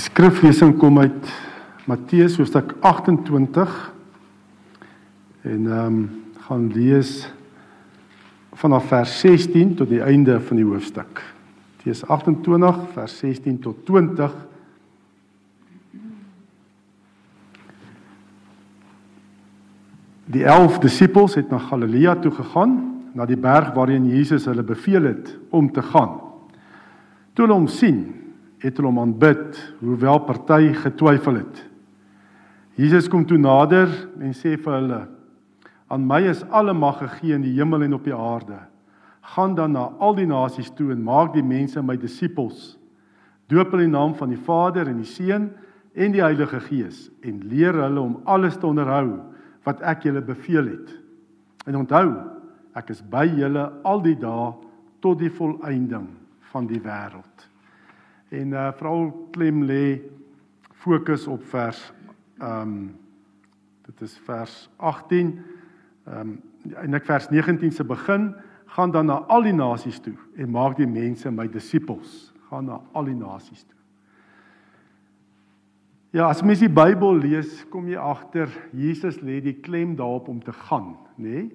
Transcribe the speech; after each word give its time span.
Die 0.00 0.06
skriflesing 0.08 0.78
kom 0.80 0.96
uit 0.96 1.26
Matteus 1.84 2.38
hoofstuk 2.40 2.70
28 2.88 3.72
en 5.44 5.66
ehm 5.68 5.80
um, 5.86 5.98
gaan 6.46 6.70
lees 6.72 7.10
vanaf 8.62 8.86
vers 8.88 9.18
16 9.20 9.74
tot 9.76 9.90
die 9.92 10.00
einde 10.00 10.38
van 10.40 10.56
die 10.56 10.64
hoofstuk. 10.64 11.20
Matteus 11.76 12.00
28 12.08 12.78
vers 12.94 13.18
16 13.18 13.58
tot 13.60 13.82
20. 13.90 14.32
Die 20.24 20.46
11 20.48 20.78
disippels 20.78 21.36
het 21.36 21.52
na 21.52 21.58
Galilea 21.58 22.16
toe 22.24 22.32
gegaan, 22.38 22.78
na 23.12 23.28
die 23.28 23.36
berg 23.36 23.74
waarheen 23.76 24.08
Jesus 24.08 24.48
hulle 24.48 24.64
beveel 24.64 25.12
het 25.12 25.36
om 25.50 25.68
te 25.68 25.84
gaan. 25.92 26.16
Toe 27.36 27.44
hulle 27.44 27.60
hom 27.60 27.68
sien, 27.68 28.19
het 28.60 28.76
hulle 28.76 28.90
hom 28.90 29.00
aanbid, 29.02 29.56
hoewel 29.80 30.20
party 30.26 30.72
getwyfel 30.76 31.40
het. 31.40 31.62
Jesus 32.80 33.08
kom 33.12 33.26
toe 33.28 33.38
nader 33.40 33.90
en 34.20 34.34
sê 34.36 34.56
vir 34.56 34.74
hulle: 34.76 35.00
"Aan 35.90 36.06
my 36.06 36.20
is 36.28 36.44
alle 36.50 36.72
mag 36.72 36.98
gegee 36.98 37.34
in 37.34 37.42
die 37.42 37.56
hemel 37.56 37.82
en 37.82 37.94
op 37.94 38.04
die 38.04 38.14
aarde. 38.14 38.58
Gaan 39.34 39.54
dan 39.54 39.72
na 39.72 39.90
al 39.98 40.14
die 40.14 40.26
nasies 40.26 40.70
toe 40.70 40.92
en 40.92 41.02
maak 41.02 41.34
die 41.34 41.42
mense 41.42 41.82
my 41.82 41.96
disippels. 41.96 42.78
Doop 43.48 43.70
hulle 43.70 43.84
in 43.84 43.90
die 43.90 43.98
naam 43.98 44.14
van 44.14 44.28
die 44.28 44.44
Vader 44.44 44.88
en 44.88 44.96
die 44.96 45.04
Seun 45.04 45.50
en 45.94 46.12
die 46.12 46.22
Heilige 46.22 46.60
Gees 46.60 47.10
en 47.22 47.42
leer 47.48 47.74
hulle 47.74 48.00
om 48.00 48.20
alles 48.24 48.56
te 48.56 48.66
onderhou 48.66 49.20
wat 49.64 49.82
ek 49.82 50.04
julle 50.04 50.22
beveel 50.22 50.66
het. 50.66 50.96
En 51.66 51.76
onthou, 51.76 52.14
ek 52.74 52.90
is 52.90 53.02
by 53.02 53.26
julle 53.26 53.70
al 53.84 54.00
die 54.00 54.16
dae 54.16 54.54
tot 55.00 55.18
die 55.18 55.30
volëinding 55.30 56.08
van 56.52 56.66
die 56.66 56.80
wêreld." 56.80 57.49
En 58.30 58.52
uh 58.54 58.70
veral 58.78 59.10
klem 59.34 59.64
lê 59.66 60.00
fokus 60.72 61.26
op 61.26 61.42
vers 61.50 61.92
ehm 62.38 62.62
um, 62.62 62.76
dit 63.86 64.00
is 64.06 64.18
vers 64.24 64.70
18 64.76 65.32
ehm 66.06 66.20
um, 66.20 66.36
en 66.76 66.94
ek 66.94 67.04
vers 67.04 67.28
19 67.28 67.72
se 67.72 67.84
begin 67.84 68.34
gaan 68.76 68.90
dan 68.90 69.06
na 69.06 69.18
al 69.26 69.42
die 69.42 69.56
nasies 69.56 69.98
toe 70.00 70.14
en 70.36 70.50
maak 70.50 70.76
die 70.76 70.86
mense 70.86 71.30
my 71.30 71.48
disippels 71.50 72.32
gaan 72.48 72.70
na 72.70 72.80
al 72.92 73.04
die 73.04 73.16
nasies 73.16 73.64
toe. 73.64 73.78
Ja, 76.10 76.28
as 76.28 76.42
mens 76.42 76.58
die 76.58 76.70
Bybel 76.70 77.18
lees, 77.22 77.64
kom 77.70 77.88
jy 77.88 77.98
agter 77.98 78.50
Jesus 78.74 79.20
lê 79.22 79.40
die 79.42 79.54
klem 79.62 79.96
daarop 79.96 80.28
om 80.28 80.40
te 80.42 80.52
gaan, 80.52 80.96
nê, 81.16 81.28
nee? 81.28 81.50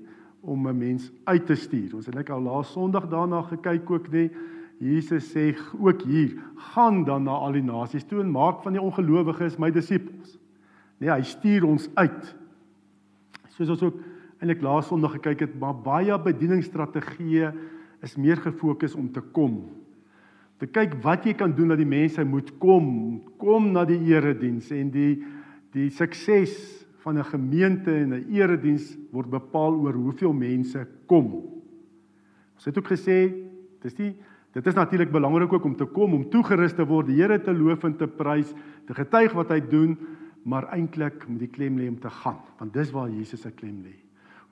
om 0.45 0.67
'n 0.67 0.77
mens 0.77 1.11
uit 1.23 1.45
te 1.45 1.55
stuur. 1.55 1.95
Ons 1.95 2.05
het 2.05 2.15
net 2.15 2.29
al 2.29 2.41
laas 2.41 2.71
Sondag 2.71 3.07
daarna 3.09 3.41
gekyk 3.41 3.89
ook, 3.89 4.07
nê. 4.07 4.11
Nee? 4.11 4.31
Jesus 4.79 5.29
sê 5.31 5.53
ook 5.79 6.01
hier, 6.01 6.35
gaan 6.73 7.03
dan 7.07 7.23
na 7.23 7.31
al 7.31 7.55
die 7.55 7.63
nasies 7.63 8.03
toe 8.07 8.19
en 8.21 8.31
maak 8.31 8.63
van 8.63 8.75
die 8.75 8.81
ongelowiges 8.81 9.59
my 9.61 9.71
disippels. 9.71 10.35
Nee, 10.99 11.11
hy 11.11 11.23
stuur 11.27 11.67
ons 11.67 11.87
uit. 11.95 12.35
Soos 13.55 13.71
ons 13.71 13.85
ook 13.87 14.01
eintlik 14.41 14.63
laas 14.63 14.89
Sondag 14.91 15.15
gekyk 15.17 15.45
het, 15.47 15.55
maar 15.59 15.75
baie 15.79 16.15
bedieningsstrategieë 16.19 17.53
is 18.03 18.17
meer 18.19 18.41
gefokus 18.43 18.95
om 18.99 19.07
te 19.11 19.23
kom. 19.35 19.63
Te 20.59 20.67
kyk 20.67 20.99
wat 21.03 21.25
jy 21.27 21.35
kan 21.39 21.55
doen 21.55 21.73
dat 21.73 21.79
die 21.79 21.87
mense 21.87 22.23
moet 22.27 22.51
kom, 22.59 22.87
kom 23.41 23.71
na 23.75 23.83
die 23.87 23.99
erediens 24.11 24.71
en 24.75 24.91
die 24.91 25.13
die 25.75 25.89
sukses 25.91 26.53
van 27.03 27.17
'n 27.19 27.23
gemeente 27.23 27.91
en 27.91 28.13
'n 28.13 28.31
erediens 28.31 28.97
word 29.11 29.29
bepaal 29.29 29.75
oor 29.75 29.93
hoeveel 29.93 30.33
mense 30.33 30.87
kom. 31.05 31.43
Ons 32.55 32.65
het 32.65 32.77
ook 32.77 32.87
gesê 32.87 33.33
dis 33.81 33.97
nie 33.97 34.15
Dit 34.55 34.67
is 34.71 34.77
natuurlik 34.77 35.11
belangrik 35.11 35.53
ook 35.53 35.65
om 35.67 35.75
te 35.75 35.85
kom 35.85 36.13
om 36.13 36.29
toegerus 36.31 36.73
te 36.73 36.85
word, 36.87 37.09
die 37.09 37.17
Here 37.19 37.41
te 37.43 37.53
loof 37.53 37.83
en 37.83 37.97
te 37.99 38.07
prys, 38.07 38.53
te 38.87 38.95
getuig 38.95 39.33
wat 39.35 39.51
hy 39.51 39.59
doen, 39.59 39.97
maar 40.47 40.69
eintlik 40.71 41.25
moet 41.27 41.41
die 41.43 41.51
klem 41.51 41.75
lê 41.79 41.89
om 41.91 41.97
te 41.99 42.11
gaan, 42.21 42.37
want 42.61 42.71
dis 42.73 42.93
waar 42.95 43.09
Jesus 43.11 43.41
se 43.43 43.51
klem 43.51 43.81
lê. 43.83 43.97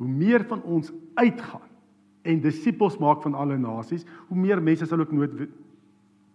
Hoe 0.02 0.10
meer 0.10 0.44
van 0.50 0.60
ons 0.68 0.92
uitgaan 1.16 1.70
en 2.28 2.42
disippels 2.44 2.98
maak 3.00 3.22
van 3.24 3.38
alle 3.38 3.56
nasies, 3.62 4.04
hoe 4.28 4.40
meer 4.40 4.60
mense 4.64 4.90
sal 4.90 5.06
ook 5.06 5.14
nood 5.16 5.38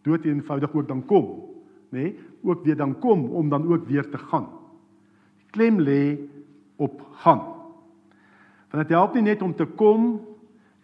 dood 0.06 0.24
eenvoudig 0.24 0.72
ook 0.72 0.88
dan 0.88 1.02
kom, 1.04 1.26
nê? 1.92 2.08
Nee? 2.08 2.14
Ook 2.46 2.64
weer 2.64 2.76
dan 2.78 2.94
kom 3.02 3.26
om 3.36 3.48
dan 3.50 3.66
ook 3.68 3.84
weer 3.88 4.06
te 4.08 4.18
gaan. 4.30 4.46
Die 5.42 5.50
klem 5.52 5.80
lê 5.82 6.16
op 6.76 7.02
gaan. 7.20 7.42
Want 8.70 8.86
dit 8.86 8.94
help 8.94 9.16
nie 9.18 9.26
net 9.26 9.42
om 9.42 9.52
te 9.56 9.66
kom 9.66 10.20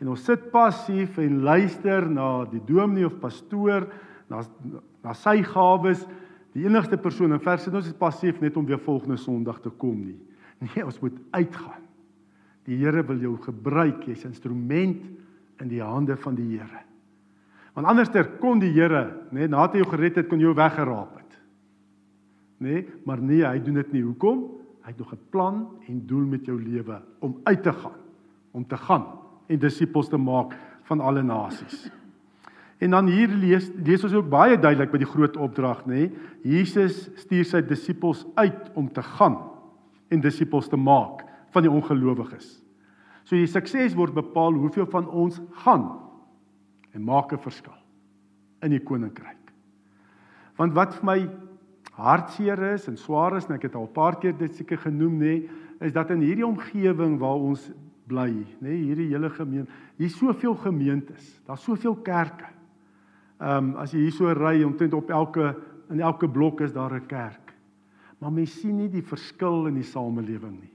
en 0.04 0.10
ons 0.12 0.20
sit 0.20 0.50
passief 0.52 1.16
en 1.22 1.38
luister 1.46 2.04
na 2.12 2.44
die 2.50 2.60
dominee 2.68 3.08
of 3.08 3.16
pastoor 3.22 3.86
na 4.28 4.42
na 5.04 5.12
sy 5.16 5.38
gawes. 5.44 6.02
Die 6.56 6.64
enigste 6.64 6.96
persoon 7.00 7.32
in 7.32 7.40
vers 7.42 7.64
sit 7.64 7.74
ons 7.76 7.88
is 7.88 7.96
passief 7.96 8.36
net 8.40 8.56
om 8.56 8.66
weer 8.68 8.80
volgende 8.80 9.16
sonderdag 9.20 9.62
te 9.64 9.72
kom 9.72 9.96
nie. 10.04 10.20
Nee 10.60 10.84
ons 10.84 11.00
moet 11.02 11.16
uitgaan. 11.34 11.80
Die 12.68 12.76
Here 12.80 13.02
wil 13.04 13.18
jou 13.20 13.34
gebruik 13.42 14.04
jy's 14.08 14.22
instrument 14.28 15.02
in 15.60 15.72
die 15.72 15.82
hande 15.82 16.16
van 16.20 16.36
die 16.36 16.46
Here. 16.52 16.84
Want 17.74 17.88
anderster 17.90 18.28
kon 18.40 18.60
die 18.60 18.72
Here 18.76 19.06
nê 19.32 19.48
nadat 19.48 19.74
hy 19.78 19.82
jou 19.82 19.90
gered 19.96 20.20
het 20.20 20.28
kon 20.30 20.40
jy 20.40 20.52
weggeraap 20.56 21.16
het. 21.16 21.40
Nê 22.60 22.84
maar 23.08 23.24
nee 23.24 23.42
hy 23.44 23.56
doen 23.64 23.80
dit 23.80 23.96
nie. 23.96 24.04
Hoekom? 24.04 24.46
Hy 24.84 24.92
het 24.92 25.00
nog 25.00 25.12
'n 25.16 25.26
plan 25.32 25.66
en 25.88 26.06
doel 26.06 26.26
met 26.28 26.44
jou 26.44 26.60
lewe 26.60 27.02
om 27.20 27.40
uit 27.44 27.62
te 27.62 27.72
gaan 27.72 28.00
om 28.52 28.68
te 28.68 28.76
gaan 28.76 29.23
en 29.48 29.60
disippels 29.60 30.08
te 30.08 30.20
maak 30.20 30.54
van 30.88 31.00
alle 31.00 31.22
nasies. 31.22 31.88
En 32.78 32.90
dan 32.90 33.06
hier 33.08 33.28
lees 33.28 33.70
lees 33.86 34.04
ons 34.04 34.16
ook 34.16 34.28
baie 34.28 34.58
duidelik 34.58 34.92
by 34.92 35.00
die 35.00 35.08
groot 35.08 35.36
opdrag, 35.40 35.84
nê? 35.88 36.10
Jesus 36.44 37.06
stuur 37.22 37.46
sy 37.48 37.62
disippels 37.64 38.24
uit 38.36 38.70
om 38.74 38.90
te 38.92 39.02
gaan 39.14 39.38
en 40.12 40.20
disippels 40.20 40.68
te 40.68 40.76
maak 40.76 41.22
van 41.54 41.64
die 41.64 41.72
ongelowiges. 41.72 42.58
So 43.24 43.38
die 43.38 43.48
sukses 43.48 43.96
word 43.96 44.16
bepaal 44.16 44.56
hoeveel 44.58 44.88
van 44.92 45.08
ons 45.08 45.40
gaan 45.64 45.86
en 46.92 47.04
maak 47.04 47.32
'n 47.32 47.38
verskil 47.38 47.78
in 48.62 48.70
die 48.70 48.84
koninkryk. 48.84 49.40
Want 50.56 50.74
wat 50.74 50.94
vir 50.94 51.04
my 51.04 51.28
hartseer 51.92 52.60
is 52.74 52.88
en 52.88 52.96
swaar 52.96 53.36
is 53.36 53.46
en 53.48 53.54
ek 53.54 53.62
het 53.62 53.74
al 53.74 53.88
'n 53.88 53.92
paar 53.92 54.18
keer 54.18 54.36
dit 54.36 54.54
seker 54.54 54.78
genoem 54.78 55.18
nê, 55.18 55.48
is 55.80 55.92
dat 55.92 56.10
in 56.10 56.20
hierdie 56.20 56.46
omgewing 56.46 57.18
waar 57.18 57.36
ons 57.36 57.70
bly, 58.06 58.30
nê, 58.60 58.68
nee, 58.68 58.80
hierdie 58.88 59.08
hele 59.12 59.30
gemeente. 59.30 59.72
Hier's 59.96 60.16
soveel 60.18 60.54
gemeentes, 60.60 61.40
daar's 61.46 61.64
soveel 61.64 61.96
kerke. 62.04 62.50
Ehm 63.40 63.72
um, 63.72 63.76
as 63.82 63.92
jy 63.92 64.04
hier 64.06 64.14
so 64.14 64.32
ry 64.32 64.62
omtrent 64.64 64.94
op 64.94 65.10
elke 65.10 65.54
in 65.90 66.00
elke 66.00 66.28
blok 66.28 66.60
is 66.60 66.72
daar 66.72 66.94
'n 66.94 67.06
kerk. 67.06 67.54
Maar 68.18 68.32
mens 68.32 68.60
sien 68.60 68.76
nie 68.76 68.88
die 68.88 69.02
verskil 69.02 69.66
in 69.66 69.74
die 69.74 69.82
samelewing 69.82 70.60
nie. 70.60 70.72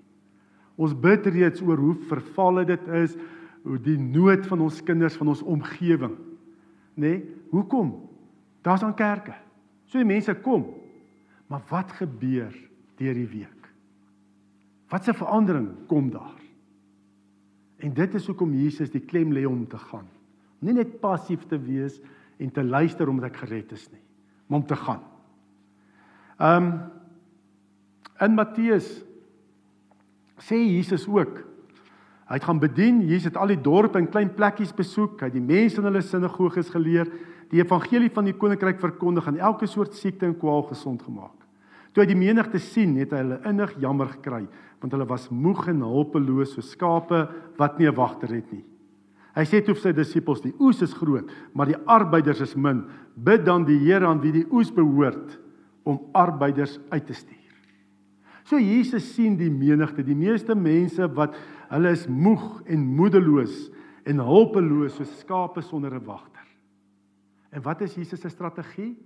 Ons 0.75 0.93
bid 0.93 1.25
reeds 1.25 1.61
oor 1.61 1.77
hoe 1.77 1.95
vervalle 2.07 2.65
dit 2.65 2.87
is, 2.87 3.15
hoe 3.63 3.79
die 3.79 3.97
nood 3.97 4.47
van 4.47 4.61
ons 4.61 4.83
kinders 4.83 5.17
van 5.17 5.27
ons 5.27 5.41
omgewing. 5.41 6.15
Nê? 6.95 7.07
Nee, 7.07 7.35
hoekom? 7.51 8.09
Daar's 8.61 8.81
dan 8.81 8.95
kerke. 8.95 9.33
So 9.85 9.97
die 9.97 10.07
mense 10.07 10.35
kom. 10.35 10.65
Maar 11.47 11.61
wat 11.69 11.91
gebeur 11.91 12.53
deur 12.97 13.13
die 13.13 13.27
week? 13.27 13.71
Wat 14.89 15.07
'n 15.07 15.13
verandering 15.13 15.69
kom 15.87 16.09
daar? 16.11 16.38
En 17.79 17.93
dit 17.95 18.15
is 18.15 18.27
hoekom 18.27 18.53
Jesus 18.53 18.91
die 18.91 19.03
klem 19.03 19.31
lê 19.35 19.45
om 19.47 19.63
te 19.67 19.79
gaan. 19.79 20.07
Nie 20.59 20.75
net 20.75 20.99
passief 20.99 21.45
te 21.47 21.59
wees 21.61 21.99
en 22.39 22.51
te 22.51 22.63
luister 22.63 23.07
omdat 23.07 23.31
ek 23.31 23.43
gered 23.43 23.71
is 23.75 23.85
nie, 23.91 24.01
maar 24.47 24.59
om 24.61 24.65
te 24.67 24.79
gaan. 24.79 25.03
Um 26.39 26.71
in 28.19 28.35
Matteus 28.35 28.87
sê 30.43 30.57
Jesus 30.59 31.05
ook 31.07 31.45
hy 32.29 32.35
het 32.35 32.45
gaan 32.45 32.59
bedien, 32.61 32.99
Jesus 33.07 33.31
het 33.31 33.39
al 33.39 33.55
die 33.55 33.61
dorpe 33.63 33.97
en 33.97 34.09
klein 34.11 34.29
plekkies 34.35 34.75
besoek, 34.75 35.21
hy 35.23 35.31
het 35.31 35.37
die 35.37 35.41
mense 35.41 35.79
in 35.79 35.87
hulle 35.87 36.01
sinagoges 36.05 36.69
geleer, 36.69 37.07
die 37.49 37.63
evangelie 37.63 38.11
van 38.13 38.27
die 38.27 38.35
koninkryk 38.37 38.77
verkondig 38.83 39.31
en 39.31 39.39
elke 39.41 39.65
soort 39.67 39.95
siekte 39.97 40.27
en 40.27 40.35
kwaal 40.37 40.67
gesond 40.67 41.01
gemaak. 41.07 41.38
Toe 41.93 42.03
hy 42.03 42.09
die 42.11 42.19
menigte 42.19 42.59
sien, 42.61 42.95
het 43.01 43.13
hy 43.15 43.23
hulle 43.23 43.39
innig 43.49 43.71
jammer 43.81 44.11
gekry, 44.13 44.43
want 44.79 44.93
hulle 44.93 45.07
was 45.09 45.29
moeg 45.33 45.67
en 45.71 45.81
hulpeloos 45.81 46.53
so 46.55 46.61
skape 46.61 47.27
wat 47.57 47.79
nie 47.79 47.87
'n 47.87 47.95
wagter 47.95 48.29
het 48.29 48.51
nie. 48.51 48.65
Hy 49.35 49.45
sê 49.45 49.61
toe 49.63 49.73
vir 49.73 49.81
sy 49.81 49.91
disippels: 49.93 50.41
"Die 50.41 50.53
oes 50.59 50.81
is 50.81 50.93
groot, 50.93 51.29
maar 51.53 51.65
die 51.65 51.79
arbeiders 51.87 52.41
is 52.41 52.55
min. 52.55 52.85
Bid 53.15 53.45
dan 53.45 53.65
die 53.65 53.77
Here 53.77 54.05
aan 54.07 54.21
wie 54.21 54.31
die 54.31 54.47
oes 54.51 54.71
behoort 54.71 55.39
om 55.83 55.99
arbeiders 56.13 56.79
uit 56.91 57.05
te 57.05 57.13
stuur." 57.13 57.35
So 58.43 58.57
Jesus 58.57 59.13
sien 59.13 59.37
die 59.37 59.49
menigte, 59.49 60.03
die 60.03 60.15
meeste 60.15 60.55
mense 60.55 61.07
wat 61.13 61.35
hulle 61.69 61.91
is 61.91 62.07
moeg 62.07 62.63
en 62.65 62.95
moedeloos 62.95 63.69
en 64.05 64.17
hulpeloos 64.17 64.95
so 64.97 65.03
skape 65.03 65.61
sonder 65.61 65.93
'n 65.93 66.05
wagter. 66.05 66.47
En 67.51 67.61
wat 67.61 67.81
is 67.81 67.95
Jesus 67.95 68.21
se 68.21 68.29
strategie? 68.29 68.97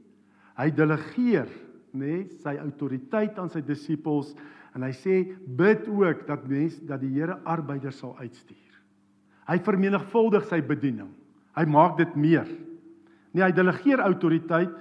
Hy 0.55 0.69
delegeer 0.69 1.47
nê, 1.93 2.23
nee, 2.23 2.41
sy 2.41 2.57
autoriteit 2.57 3.37
aan 3.39 3.51
sy 3.53 3.61
disippels 3.65 4.33
en 4.73 4.85
hy 4.85 4.91
sê 4.97 5.17
bid 5.45 5.85
ook 5.91 6.25
dat 6.27 6.47
mense 6.49 6.81
dat 6.89 7.03
die 7.03 7.11
Here 7.13 7.37
arbeiders 7.45 7.99
sal 8.01 8.15
uitstuur. 8.17 8.79
Hy 9.45 9.59
vermenigvuldig 9.61 10.47
sy 10.49 10.61
bediening. 10.65 11.11
Hy 11.53 11.65
maak 11.69 11.99
dit 11.99 12.15
meer. 12.17 12.47
Nee, 13.33 13.43
hy 13.43 13.51
delegeer 13.53 14.01
autoriteit 14.01 14.73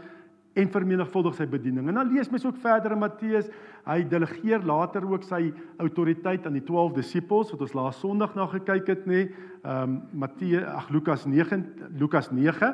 en 0.56 0.72
vermenigvuldig 0.72 1.36
sy 1.36 1.46
bediening. 1.48 1.88
En 1.88 2.00
dan 2.00 2.10
lees 2.12 2.30
mens 2.32 2.44
ook 2.44 2.58
verder 2.60 2.94
in 2.94 3.00
Matteus, 3.00 3.48
hy 3.88 4.02
delegeer 4.08 4.64
later 4.68 5.04
ook 5.08 5.24
sy 5.26 5.46
autoriteit 5.80 6.46
aan 6.46 6.56
die 6.56 6.64
12 6.64 6.96
disippels 6.98 7.52
wat 7.52 7.64
ons 7.66 7.76
laas 7.76 8.00
Sondag 8.00 8.36
na 8.38 8.46
gekyk 8.52 8.88
het 8.92 9.06
nê. 9.08 9.26
Ehm 9.62 9.96
um, 9.96 10.00
Matteus 10.24 10.64
ag 10.72 10.90
Lukas 10.92 11.26
9 11.28 11.62
Lukas 12.00 12.32
9 12.32 12.72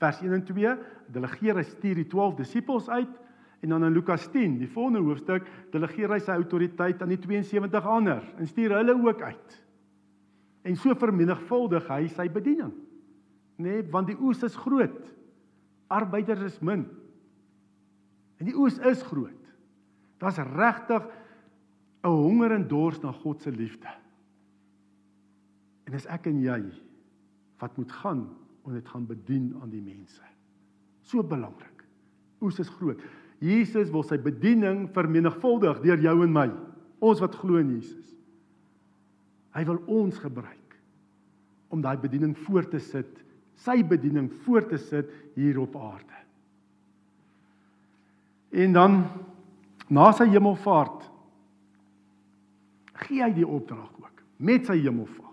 vers 0.00 0.22
1 0.22 0.34
en 0.38 0.46
2 0.46 0.76
delegeer 1.12 1.58
hy 1.60 1.66
stuur 1.66 1.98
die 2.02 2.08
12 2.08 2.38
disippels 2.42 2.88
uit 2.88 3.18
en 3.60 3.68
dan 3.68 3.84
in 3.84 3.92
Lukas 3.92 4.26
10 4.32 4.58
die 4.58 4.68
volgende 4.68 5.02
hoofstuk 5.04 5.48
delegeer 5.72 6.14
hy 6.14 6.20
sy 6.24 6.32
autoriteit 6.32 7.02
aan 7.02 7.12
die 7.12 7.20
72 7.20 7.86
ander 7.86 8.24
en 8.40 8.48
stuur 8.48 8.76
hulle 8.78 8.96
ook 8.96 9.22
uit. 9.22 9.58
En 10.64 10.76
so 10.76 10.94
vermenigvuldig 10.96 11.88
hy 11.88 12.06
sy 12.12 12.28
bediening. 12.32 12.72
Nê, 13.60 13.80
nee, 13.80 13.86
want 13.92 14.08
die 14.08 14.16
oes 14.20 14.40
is 14.46 14.56
groot. 14.56 15.00
Arbeiders 15.92 16.46
is 16.46 16.58
min. 16.64 16.86
En 18.40 18.48
die 18.48 18.56
oes 18.56 18.78
is 18.88 19.02
groot. 19.04 19.36
Daar's 20.20 20.40
regtig 20.40 21.04
'n 22.04 22.08
honger 22.08 22.52
en 22.52 22.68
dors 22.68 23.00
na 23.00 23.12
God 23.12 23.42
se 23.42 23.50
liefde. 23.50 23.88
En 25.84 25.92
dis 25.92 26.06
ek 26.06 26.26
en 26.26 26.40
jy 26.40 26.62
wat 27.58 27.76
moet 27.76 27.92
gaan 27.92 28.28
en 28.66 28.72
dit 28.72 28.88
gaan 28.88 29.06
bedien 29.06 29.58
aan 29.62 29.70
die 29.70 29.82
mense. 29.82 30.22
So 31.02 31.22
belangrik. 31.22 31.84
Oes 32.40 32.58
is 32.58 32.68
groot. 32.68 33.00
Jesus 33.40 33.88
wil 33.92 34.04
sy 34.04 34.18
bediening 34.20 34.84
vermenigvuldig 34.92 35.80
deur 35.84 36.02
jou 36.04 36.16
en 36.26 36.34
my. 36.34 36.48
Ons 37.00 37.22
wat 37.24 37.38
glo 37.40 37.60
in 37.60 37.72
Jesus. 37.78 38.10
Hy 39.56 39.64
wil 39.66 39.80
ons 39.90 40.18
gebruik 40.20 40.56
om 41.70 41.82
daai 41.82 41.96
bediening 42.02 42.34
voort 42.46 42.72
te 42.74 42.80
sit, 42.82 43.10
sy 43.62 43.80
bediening 43.86 44.28
voort 44.44 44.70
te 44.72 44.78
sit 44.80 45.10
hier 45.38 45.60
op 45.62 45.76
aarde. 45.78 46.18
En 48.50 48.74
dan 48.74 48.96
na 49.90 50.10
sy 50.14 50.26
hemelvaart 50.30 51.06
gee 53.06 53.22
hy 53.22 53.30
die 53.34 53.46
opdrag 53.46 53.88
ook 54.02 54.22
met 54.40 54.66
sy 54.66 54.78
hemelvaart. 54.80 55.28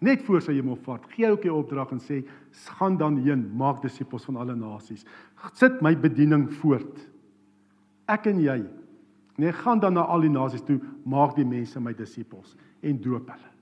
Net 0.00 0.22
voor 0.24 0.42
sy 0.44 0.54
hemelvaart 0.56 1.08
gee 1.12 1.26
hy 1.26 1.34
ook 1.34 1.44
die 1.44 1.52
opdrag 1.52 1.92
en 1.94 2.02
sê 2.02 2.22
gaan 2.78 2.96
dan 3.00 3.18
heen 3.24 3.44
maak 3.56 3.82
disippels 3.84 4.24
van 4.28 4.40
alle 4.40 4.56
nasies. 4.56 5.04
Sit 5.58 5.82
my 5.84 5.94
bediening 5.98 6.48
voort. 6.60 7.09
Ek 8.10 8.26
en 8.30 8.42
jy 8.42 8.60
nee 9.40 9.52
gaan 9.56 9.80
dan 9.80 9.94
na 9.96 10.02
al 10.04 10.26
die 10.26 10.32
nasies 10.32 10.64
toe 10.66 10.76
maak 11.08 11.36
die 11.38 11.46
mense 11.48 11.80
my 11.80 11.94
disippels 11.96 12.56
en 12.84 12.98
doop 13.00 13.30
hulle. 13.32 13.52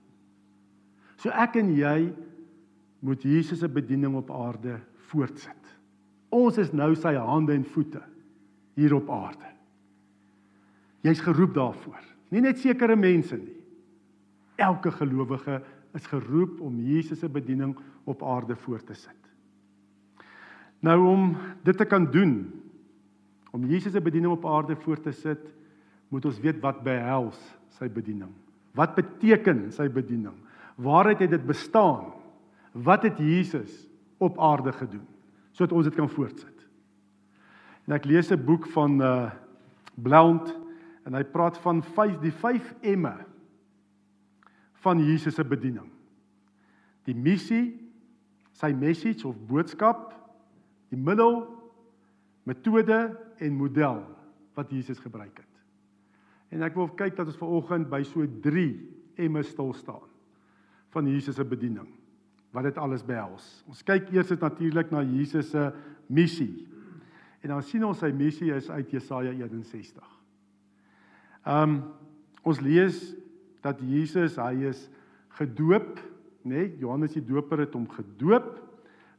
So 1.19 1.31
ek 1.31 1.59
en 1.61 1.69
jy 1.75 2.09
moet 3.05 3.23
Jesus 3.23 3.61
se 3.63 3.69
bediening 3.71 4.17
op 4.19 4.31
aarde 4.31 4.79
voortsit. 5.11 5.75
Ons 6.35 6.59
is 6.61 6.73
nou 6.75 6.91
sy 6.99 7.13
hande 7.15 7.55
en 7.55 7.63
voete 7.63 8.01
hier 8.79 8.95
op 8.97 9.09
aarde. 9.11 9.47
Jy's 11.07 11.21
geroep 11.23 11.55
daarvoor. 11.55 12.01
Nie 12.29 12.43
net 12.43 12.59
sekere 12.61 12.97
mense 12.99 13.37
nie. 13.39 13.55
Elke 14.59 14.91
gelowige 14.91 15.61
is 15.95 16.05
geroep 16.11 16.59
om 16.61 16.75
Jesus 16.83 17.23
se 17.23 17.29
bediening 17.31 17.73
op 18.09 18.23
aarde 18.23 18.55
voort 18.59 18.85
te 18.87 18.97
sit. 18.97 19.15
Nou 20.85 20.99
om 21.07 21.23
dit 21.63 21.77
te 21.77 21.87
kan 21.87 22.05
doen, 22.11 22.35
om 23.51 23.65
Jesus 23.65 23.91
se 23.91 24.01
bediening 24.01 24.33
op 24.33 24.45
aarde 24.45 24.75
voort 24.75 25.03
te 25.03 25.11
sit, 25.11 25.41
moet 26.09 26.25
ons 26.25 26.39
weet 26.41 26.59
wat 26.61 26.83
behels 26.85 27.39
sy 27.77 27.89
bediening. 27.91 28.31
Wat 28.77 28.95
beteken 28.97 29.69
sy 29.73 29.87
bediening? 29.91 30.35
Waaruit 30.79 31.19
het 31.19 31.33
dit 31.33 31.45
bestaan? 31.45 32.13
Wat 32.73 33.03
het 33.03 33.17
Jesus 33.17 33.87
op 34.17 34.39
aarde 34.39 34.73
gedoen 34.73 35.05
sodat 35.51 35.75
ons 35.75 35.87
dit 35.89 35.95
kan 35.97 36.09
voortsit? 36.09 36.65
En 37.87 37.97
ek 37.97 38.05
lees 38.05 38.31
'n 38.31 38.45
boek 38.45 38.67
van 38.67 39.01
uh 39.01 39.31
Blount 39.99 40.53
en 41.03 41.13
hy 41.13 41.23
praat 41.23 41.57
van 41.57 41.81
vyf 41.83 42.19
die 42.21 42.31
vyf 42.31 42.73
emme 42.81 43.25
van 44.83 44.99
Jesus 45.03 45.35
se 45.35 45.43
bediening. 45.43 45.89
Die 47.03 47.15
missie, 47.15 47.79
sy 48.53 48.71
message 48.71 49.27
of 49.27 49.35
boodskap, 49.49 50.13
die 50.89 50.99
middel, 50.99 51.41
metode 52.47 53.17
en 53.39 53.55
model 53.55 54.01
wat 54.57 54.71
Jesus 54.71 54.99
gebruik 54.99 55.37
het. 55.37 55.49
En 56.49 56.65
ek 56.65 56.75
wil 56.77 56.89
kyk 56.97 57.17
dat 57.17 57.29
ons 57.29 57.39
vanoggend 57.39 57.89
by 57.91 58.01
so 58.07 58.25
3 58.25 58.65
emme 59.21 59.43
stil 59.45 59.73
staan 59.77 60.07
van 60.89 61.07
Jesus 61.07 61.37
se 61.37 61.45
bediening. 61.45 61.87
Wat 62.55 62.65
dit 62.65 62.77
alles 62.81 63.03
behels. 63.05 63.45
Ons 63.69 63.83
kyk 63.85 64.09
eers 64.09 64.31
natuurlik 64.41 64.89
na 64.89 65.03
Jesus 65.05 65.51
se 65.53 65.67
missie. 66.09 66.65
En 67.45 67.53
dan 67.53 67.61
sien 67.63 67.85
ons 67.85 67.99
sy 68.01 68.09
missie 68.15 68.49
is 68.55 68.69
uit 68.73 68.95
Jesaja 68.97 69.31
61. 69.37 70.03
Ehm 71.45 71.77
um, 71.77 71.81
ons 72.47 72.61
lees 72.63 72.95
dat 73.61 73.81
Jesus, 73.83 74.37
hy 74.39 74.69
is 74.69 74.85
gedoop, 75.37 75.99
nê? 76.47 76.55
Nee, 76.55 76.69
Johannes 76.79 77.13
die 77.13 77.23
Doper 77.23 77.65
het 77.65 77.75
hom 77.75 77.83
gedoop. 77.91 78.47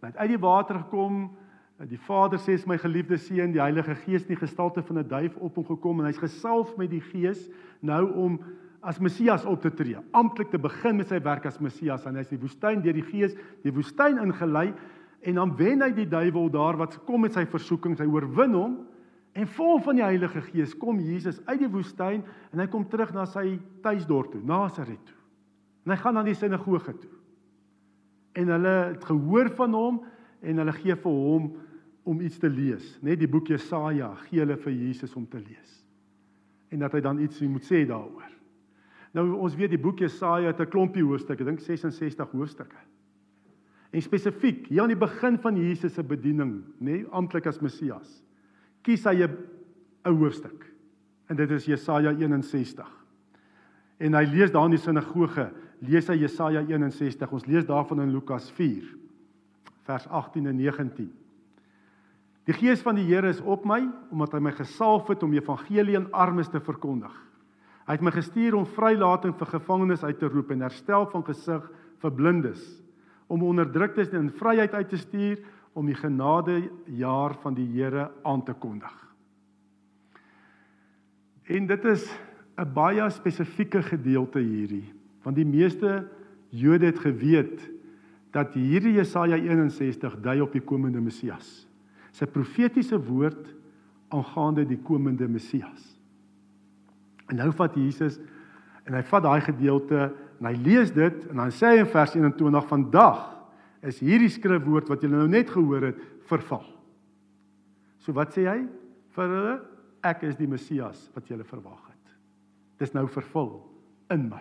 Hy 0.00 0.08
het 0.08 0.16
uit 0.16 0.32
die 0.32 0.40
water 0.40 0.80
gekom. 0.80 1.28
Die 1.88 1.96
Vader 1.96 2.36
sê 2.36 2.52
is 2.58 2.66
my 2.68 2.76
geliefde 2.76 3.16
seun, 3.16 3.54
die 3.54 3.62
Heilige 3.62 3.94
Gees 4.02 4.26
in 4.26 4.34
die 4.34 4.42
gestalte 4.42 4.82
van 4.84 4.98
'n 4.98 5.08
duif 5.08 5.36
op 5.36 5.54
hom 5.56 5.64
gekom 5.64 6.00
en 6.00 6.06
hy's 6.06 6.20
gesalf 6.20 6.76
met 6.76 6.90
die 6.90 7.00
Gees 7.00 7.48
nou 7.80 8.12
om 8.12 8.40
as 8.82 8.98
Messias 9.00 9.44
op 9.44 9.62
te 9.62 9.70
tree, 9.70 9.96
amptelik 10.12 10.50
te 10.50 10.58
begin 10.58 10.96
met 10.96 11.08
sy 11.08 11.20
werk 11.22 11.46
as 11.46 11.58
Messias 11.58 12.04
en 12.04 12.16
hy's 12.16 12.28
die 12.28 12.40
woestyn 12.40 12.82
deur 12.82 12.92
die 12.92 13.02
Gees, 13.04 13.34
die 13.64 13.72
woestyn 13.72 14.18
ingelei 14.18 14.74
en 15.22 15.34
dan 15.34 15.56
wen 15.56 15.80
hy 15.80 15.90
die 15.90 16.08
duiwel 16.08 16.50
daar 16.50 16.76
wat 16.76 16.98
kom 17.06 17.20
met 17.20 17.32
sy 17.32 17.46
versoekings, 17.46 18.00
hy 18.00 18.06
oorwin 18.06 18.54
hom 18.54 18.76
en 19.32 19.46
vol 19.46 19.80
van 19.80 19.96
die 19.96 20.04
Heilige 20.04 20.40
Gees 20.40 20.76
kom 20.76 21.00
Jesus 21.00 21.40
uit 21.46 21.60
die 21.60 21.72
woestyn 21.72 22.22
en 22.52 22.58
hy 22.58 22.66
kom 22.66 22.84
terug 22.84 23.14
na 23.14 23.24
sy 23.24 23.58
tuisdorp 23.80 24.32
toe, 24.32 24.42
Nasaret 24.44 25.00
toe. 25.06 25.16
En 25.86 25.92
hy 25.92 25.96
gaan 25.96 26.14
na 26.14 26.22
die 26.22 26.34
sinagoge 26.34 26.92
toe. 26.92 27.10
En 28.36 28.48
hulle 28.48 28.76
het 28.92 29.04
gehoor 29.04 29.48
van 29.56 29.74
hom 29.74 30.04
en 30.42 30.58
hulle 30.58 30.72
gee 30.72 30.94
vir 30.94 31.12
hom 31.12 31.50
om 32.04 32.20
iets 32.20 32.38
te 32.38 32.48
lees, 32.48 32.98
net 33.02 33.20
die 33.20 33.28
boek 33.28 33.48
Jesaja 33.52 34.14
gee 34.26 34.40
hulle 34.40 34.56
vir 34.56 34.72
Jesus 34.72 35.14
om 35.16 35.26
te 35.28 35.38
lees. 35.38 35.72
En 36.70 36.78
dat 36.84 36.92
hy 36.92 37.00
dan 37.04 37.20
iets 37.20 37.40
moet 37.40 37.66
sê 37.66 37.84
daaroor. 37.88 38.28
Nou 39.16 39.26
ons 39.42 39.56
weet 39.58 39.74
die 39.74 39.82
boek 39.82 40.00
Jesaja 40.00 40.52
het 40.52 40.60
'n 40.60 40.70
klompie 40.70 41.04
hoofstukke, 41.04 41.42
ek 41.42 41.46
dink 41.46 41.60
66 41.60 42.30
hoofstukke. 42.30 42.78
En 43.90 44.02
spesifiek 44.02 44.68
hier 44.68 44.82
aan 44.82 44.88
die 44.88 44.96
begin 44.96 45.38
van 45.38 45.56
Jesus 45.56 45.94
se 45.94 46.02
bediening, 46.02 46.62
nê, 46.78 47.02
nee, 47.02 47.06
amptelik 47.10 47.46
as 47.46 47.60
Messias, 47.60 48.22
kies 48.82 49.04
hy 49.04 49.26
'n 49.26 49.36
hoofstuk. 50.04 50.64
En 51.28 51.36
dit 51.36 51.50
is 51.50 51.64
Jesaja 51.64 52.12
61. 52.12 52.88
En 53.98 54.14
hy 54.14 54.24
lees 54.24 54.50
daar 54.50 54.64
in 54.64 54.70
die 54.70 54.78
sinagoge, 54.78 55.50
lees 55.80 56.08
hy 56.08 56.14
Jesaja 56.14 56.62
61. 56.62 57.32
Ons 57.32 57.46
lees 57.46 57.66
daarvan 57.66 58.00
in 58.00 58.12
Lukas 58.12 58.50
4 58.50 58.96
vers 59.82 60.08
18 60.08 60.46
en 60.46 60.56
19. 60.56 61.12
Die 62.48 62.56
gees 62.56 62.80
van 62.82 62.96
die 62.96 63.04
Here 63.04 63.28
is 63.28 63.40
op 63.40 63.66
my 63.68 63.82
omdat 64.10 64.32
hy 64.34 64.40
my 64.44 64.52
gesalf 64.56 65.08
het 65.12 65.22
om 65.22 65.34
evangelie 65.36 65.96
aan 65.98 66.08
armes 66.12 66.48
te 66.48 66.60
verkondig. 66.60 67.12
Hy 67.86 67.96
het 67.98 68.04
my 68.04 68.12
gestuur 68.14 68.54
om 68.54 68.68
vrylating 68.68 69.34
vir 69.38 69.52
gevangenes 69.56 70.04
uit 70.04 70.18
te 70.18 70.28
roep 70.30 70.52
en 70.54 70.64
herstel 70.64 71.08
van 71.10 71.24
gesig 71.26 71.64
vir 72.00 72.14
blindes 72.16 72.62
om 73.30 73.44
onderdruktes 73.46 74.10
in 74.16 74.30
vryheid 74.34 74.74
uit 74.74 74.88
te 74.90 74.98
stuur 74.98 75.38
om 75.78 75.86
die 75.86 75.98
genade 75.98 76.64
jaar 76.98 77.36
van 77.42 77.54
die 77.54 77.68
Here 77.70 78.08
aan 78.26 78.42
te 78.44 78.54
kondig. 78.58 78.94
En 81.50 81.66
dit 81.66 81.84
is 81.84 82.06
'n 82.58 82.72
baie 82.74 83.10
spesifieke 83.10 83.82
gedeelte 83.82 84.38
hierdie, 84.38 84.92
want 85.22 85.36
die 85.36 85.46
meeste 85.46 86.08
Jode 86.50 86.86
het 86.86 86.98
geweet 86.98 87.70
dat 88.30 88.54
hierdie 88.54 88.92
Jesaja 88.92 89.36
61 89.36 90.20
dui 90.20 90.40
op 90.40 90.52
die 90.52 90.60
komende 90.62 91.00
Messias. 91.00 91.69
Sy 92.12 92.26
profetiese 92.26 92.98
woord 92.98 93.48
aangaande 94.10 94.64
die 94.66 94.80
komende 94.82 95.28
Messias. 95.28 95.96
En 97.30 97.36
nou 97.36 97.52
vat 97.52 97.76
Jesus 97.78 98.18
en 98.86 98.96
hy 98.96 99.02
vat 99.06 99.22
daai 99.22 99.40
gedeelte 99.40 100.10
En 100.40 100.48
hy 100.48 100.56
lees 100.56 100.90
dit 100.96 101.24
en 101.28 101.42
dan 101.42 101.52
sê 101.52 101.74
hy 101.74 101.82
in 101.82 101.88
vers 101.92 102.14
21 102.16 102.68
vandag 102.68 103.26
is 103.84 104.00
hierdie 104.00 104.30
skrifwoord 104.32 104.88
wat 104.88 105.02
julle 105.04 105.18
nou 105.20 105.28
net 105.28 105.52
gehoor 105.52 105.90
het 105.90 106.00
verval. 106.30 106.64
So 108.00 108.16
wat 108.16 108.32
sê 108.32 108.46
hy 108.48 108.62
vir 109.16 109.28
hulle? 109.28 109.58
Ek 110.00 110.24
is 110.24 110.38
die 110.38 110.48
Messias 110.48 111.02
wat 111.12 111.28
julle 111.28 111.44
verwag 111.44 111.82
het. 111.90 112.14
Dis 112.80 112.94
nou 112.96 113.04
vervul 113.12 113.50
in 114.14 114.30
my. 114.30 114.40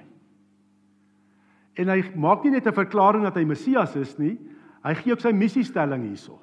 En 1.80 1.92
hy 1.92 2.00
maak 2.16 2.46
nie 2.46 2.56
net 2.56 2.68
'n 2.68 2.80
verklaring 2.80 3.24
dat 3.28 3.36
hy 3.36 3.44
Messias 3.44 3.96
is 3.96 4.18
nie, 4.18 4.40
hy 4.84 4.94
gee 4.96 5.12
ook 5.12 5.20
sy 5.20 5.34
missiestelling 5.36 6.08
hierso. 6.08 6.40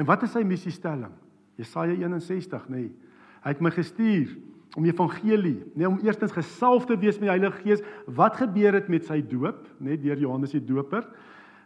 En 0.00 0.08
wat 0.08 0.24
is 0.24 0.32
sy 0.32 0.40
missiestelling? 0.46 1.12
Jesaja 1.60 1.92
61, 1.92 2.68
nê. 2.72 2.86
Nee. 2.86 3.10
Hy 3.44 3.52
het 3.52 3.60
my 3.64 3.72
gestuur 3.72 4.32
om 4.78 4.86
evangelie, 4.86 5.58
nee 5.74 5.88
om 5.88 5.98
eerstens 6.04 6.32
gesalf 6.32 6.86
te 6.86 6.96
wees 7.00 7.18
met 7.18 7.26
die 7.26 7.32
Heilige 7.32 7.62
Gees. 7.64 7.82
Wat 8.06 8.36
gebeur 8.38 8.76
het 8.76 8.88
met 8.92 9.08
sy 9.08 9.18
doop, 9.24 9.64
net 9.78 9.98
nee, 9.98 10.00
deur 10.04 10.20
Johannes 10.20 10.54
die 10.54 10.62
Doper? 10.64 11.08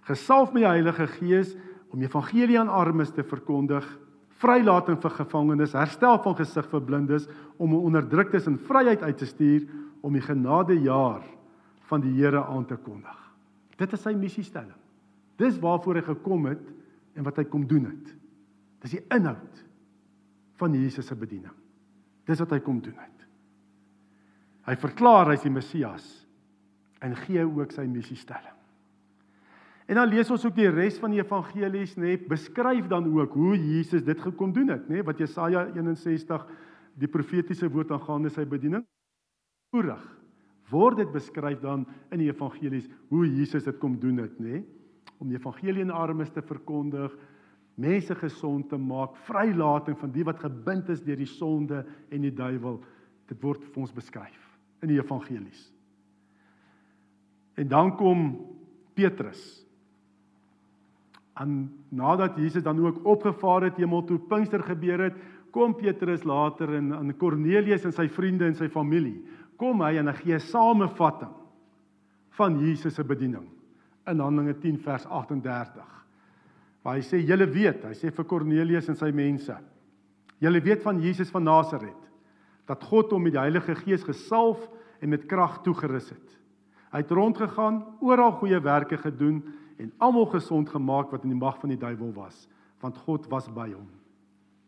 Gesalf 0.09 0.55
met 0.55 0.65
die 0.65 0.71
Heilige 0.71 1.07
Gees 1.19 1.53
om 1.95 2.03
evangelie 2.03 2.59
aan 2.59 2.73
armes 2.73 3.13
te 3.15 3.23
verkondig, 3.27 3.85
vrylating 4.43 4.99
vir 5.03 5.15
gevangenes, 5.19 5.77
herstel 5.79 6.19
van 6.25 6.39
gesig 6.39 6.67
vir 6.73 6.83
blindes, 6.87 7.29
om 7.63 7.77
onderdruktes 7.77 8.49
in 8.51 8.59
vryheid 8.59 9.03
uit 9.03 9.19
te 9.21 9.29
stuur 9.31 9.69
om 10.05 10.15
die 10.15 10.25
genadejaar 10.25 11.23
van 11.91 12.03
die 12.03 12.17
Here 12.17 12.43
aan 12.45 12.67
te 12.67 12.79
kondig. 12.81 13.21
Dit 13.79 13.95
is 13.95 14.03
sy 14.03 14.15
missiestelling. 14.19 14.79
Dis 15.39 15.59
waarvoor 15.63 16.01
hy 16.01 16.07
gekom 16.09 16.51
het 16.51 16.63
en 17.15 17.27
wat 17.27 17.39
hy 17.41 17.47
kom 17.51 17.67
doen 17.67 17.91
het. 17.91 18.15
Dis 18.85 18.99
die 18.99 19.05
inhoud 19.17 19.63
van 20.61 20.75
Jesus 20.77 21.09
se 21.09 21.17
bediening. 21.17 21.55
Dis 22.29 22.41
wat 22.41 22.53
hy 22.53 22.61
kom 22.65 22.83
doen 22.85 22.99
het. 23.01 23.25
Hy 24.69 24.77
verklaar 24.81 25.33
hy's 25.33 25.45
die 25.45 25.53
Messias 25.53 26.05
en 27.05 27.17
gee 27.25 27.43
ook 27.45 27.73
sy 27.73 27.85
missiestelling. 27.89 28.53
En 29.85 29.99
dan 30.01 30.09
lees 30.09 30.31
ons 30.33 30.45
ook 30.47 30.57
die 30.57 30.71
res 30.73 30.97
van 31.01 31.13
die 31.13 31.21
evangelies, 31.21 31.99
nê, 32.01 32.15
beskryf 32.29 32.87
dan 32.89 33.05
ook 33.11 33.35
hoe 33.37 33.57
Jesus 33.59 34.05
dit 34.05 34.21
gekom 34.21 34.55
doen 34.57 34.73
het, 34.73 34.87
nê, 34.89 35.03
wat 35.05 35.21
Jesaja 35.21 35.67
61 35.75 36.47
die 36.97 37.11
profetiese 37.11 37.69
woord 37.69 37.93
aangaande 37.93 38.33
sy 38.33 38.47
bediening 38.49 38.87
voerig. 39.75 40.01
Word 40.73 41.03
dit 41.03 41.13
beskryf 41.13 41.61
dan 41.61 41.85
in 42.15 42.23
die 42.23 42.31
evangelies 42.31 42.89
hoe 43.13 43.27
Jesus 43.27 43.67
dit 43.69 43.77
kom 43.83 43.99
doen 44.01 44.23
het, 44.23 44.39
nê, 44.41 44.63
om 45.21 45.29
die 45.29 45.37
evangelie 45.37 45.85
aan 45.85 45.93
armes 45.93 46.33
te 46.33 46.41
verkondig, 46.45 47.13
mense 47.75 48.15
gesond 48.15 48.69
te 48.69 48.79
maak, 48.79 49.17
vrylating 49.27 49.99
van 49.99 50.13
die 50.15 50.25
wat 50.25 50.39
gebind 50.39 50.89
is 50.89 51.03
deur 51.03 51.17
die 51.17 51.31
sonde 51.31 51.85
en 52.11 52.23
die 52.23 52.35
duiwel. 52.35 52.81
Dit 53.29 53.43
word 53.43 53.65
vir 53.73 53.83
ons 53.83 53.95
beskryf 53.95 54.41
in 54.83 54.93
die 54.93 55.01
evangelies. 55.01 55.71
En 57.57 57.69
dan 57.69 57.97
kom 57.97 58.27
Petrus 58.95 59.65
En 61.35 61.71
nadat 61.89 62.37
Jesus 62.37 62.63
dan 62.63 62.87
ook 62.87 63.05
opgevaar 63.05 63.63
het 63.63 63.77
hemel 63.77 64.05
toe 64.05 64.19
Pinkster 64.19 64.63
gebeur 64.63 65.01
het, 65.01 65.15
kom 65.51 65.75
Petrus 65.75 66.23
later 66.23 66.75
en 66.75 66.93
aan 66.95 67.17
Kornelius 67.17 67.85
en 67.85 67.95
sy 67.95 68.07
vriende 68.09 68.47
en 68.47 68.55
sy 68.55 68.69
familie. 68.71 69.19
Kom 69.59 69.83
hy 69.83 69.97
en 69.99 70.11
hy 70.11 70.15
gee 70.21 70.35
'n 70.35 70.41
samevatting 70.41 71.35
van 72.39 72.59
Jesus 72.59 72.95
se 72.95 73.05
bediening 73.05 73.49
in 74.07 74.21
Handelinge 74.21 74.59
10 74.59 74.79
vers 74.79 75.07
38. 75.07 76.04
Waar 76.85 76.99
hy 76.99 77.05
sê 77.07 77.23
julle 77.25 77.47
weet, 77.49 77.87
hy 77.89 77.97
sê 77.97 78.13
vir 78.13 78.27
Kornelius 78.29 78.91
en 78.93 78.99
sy 78.99 79.09
mense. 79.17 79.57
Julle 80.43 80.61
weet 80.61 80.83
van 80.85 81.01
Jesus 81.01 81.33
van 81.33 81.47
Nasaret 81.49 82.01
dat 82.69 82.85
God 82.89 83.11
hom 83.13 83.27
met 83.27 83.35
die 83.35 83.43
Heilige 83.43 83.75
Gees 83.77 84.05
gesalf 84.07 84.63
en 85.05 85.11
met 85.13 85.27
krag 85.29 85.59
toegerus 85.65 86.11
het. 86.15 86.37
Hy 86.95 87.03
het 87.03 87.13
rondgegaan, 87.13 87.83
oral 88.01 88.37
goeie 88.39 88.61
werke 88.65 88.97
gedoen 89.01 89.43
en 89.81 89.91
almal 90.05 90.31
gesond 90.33 90.71
gemaak 90.73 91.11
wat 91.13 91.27
in 91.27 91.35
die 91.35 91.41
mag 91.41 91.59
van 91.61 91.73
die 91.75 91.81
duiwel 91.81 92.13
was, 92.17 92.47
want 92.81 93.01
God 93.05 93.27
was 93.33 93.51
by 93.53 93.67
hom. 93.73 93.89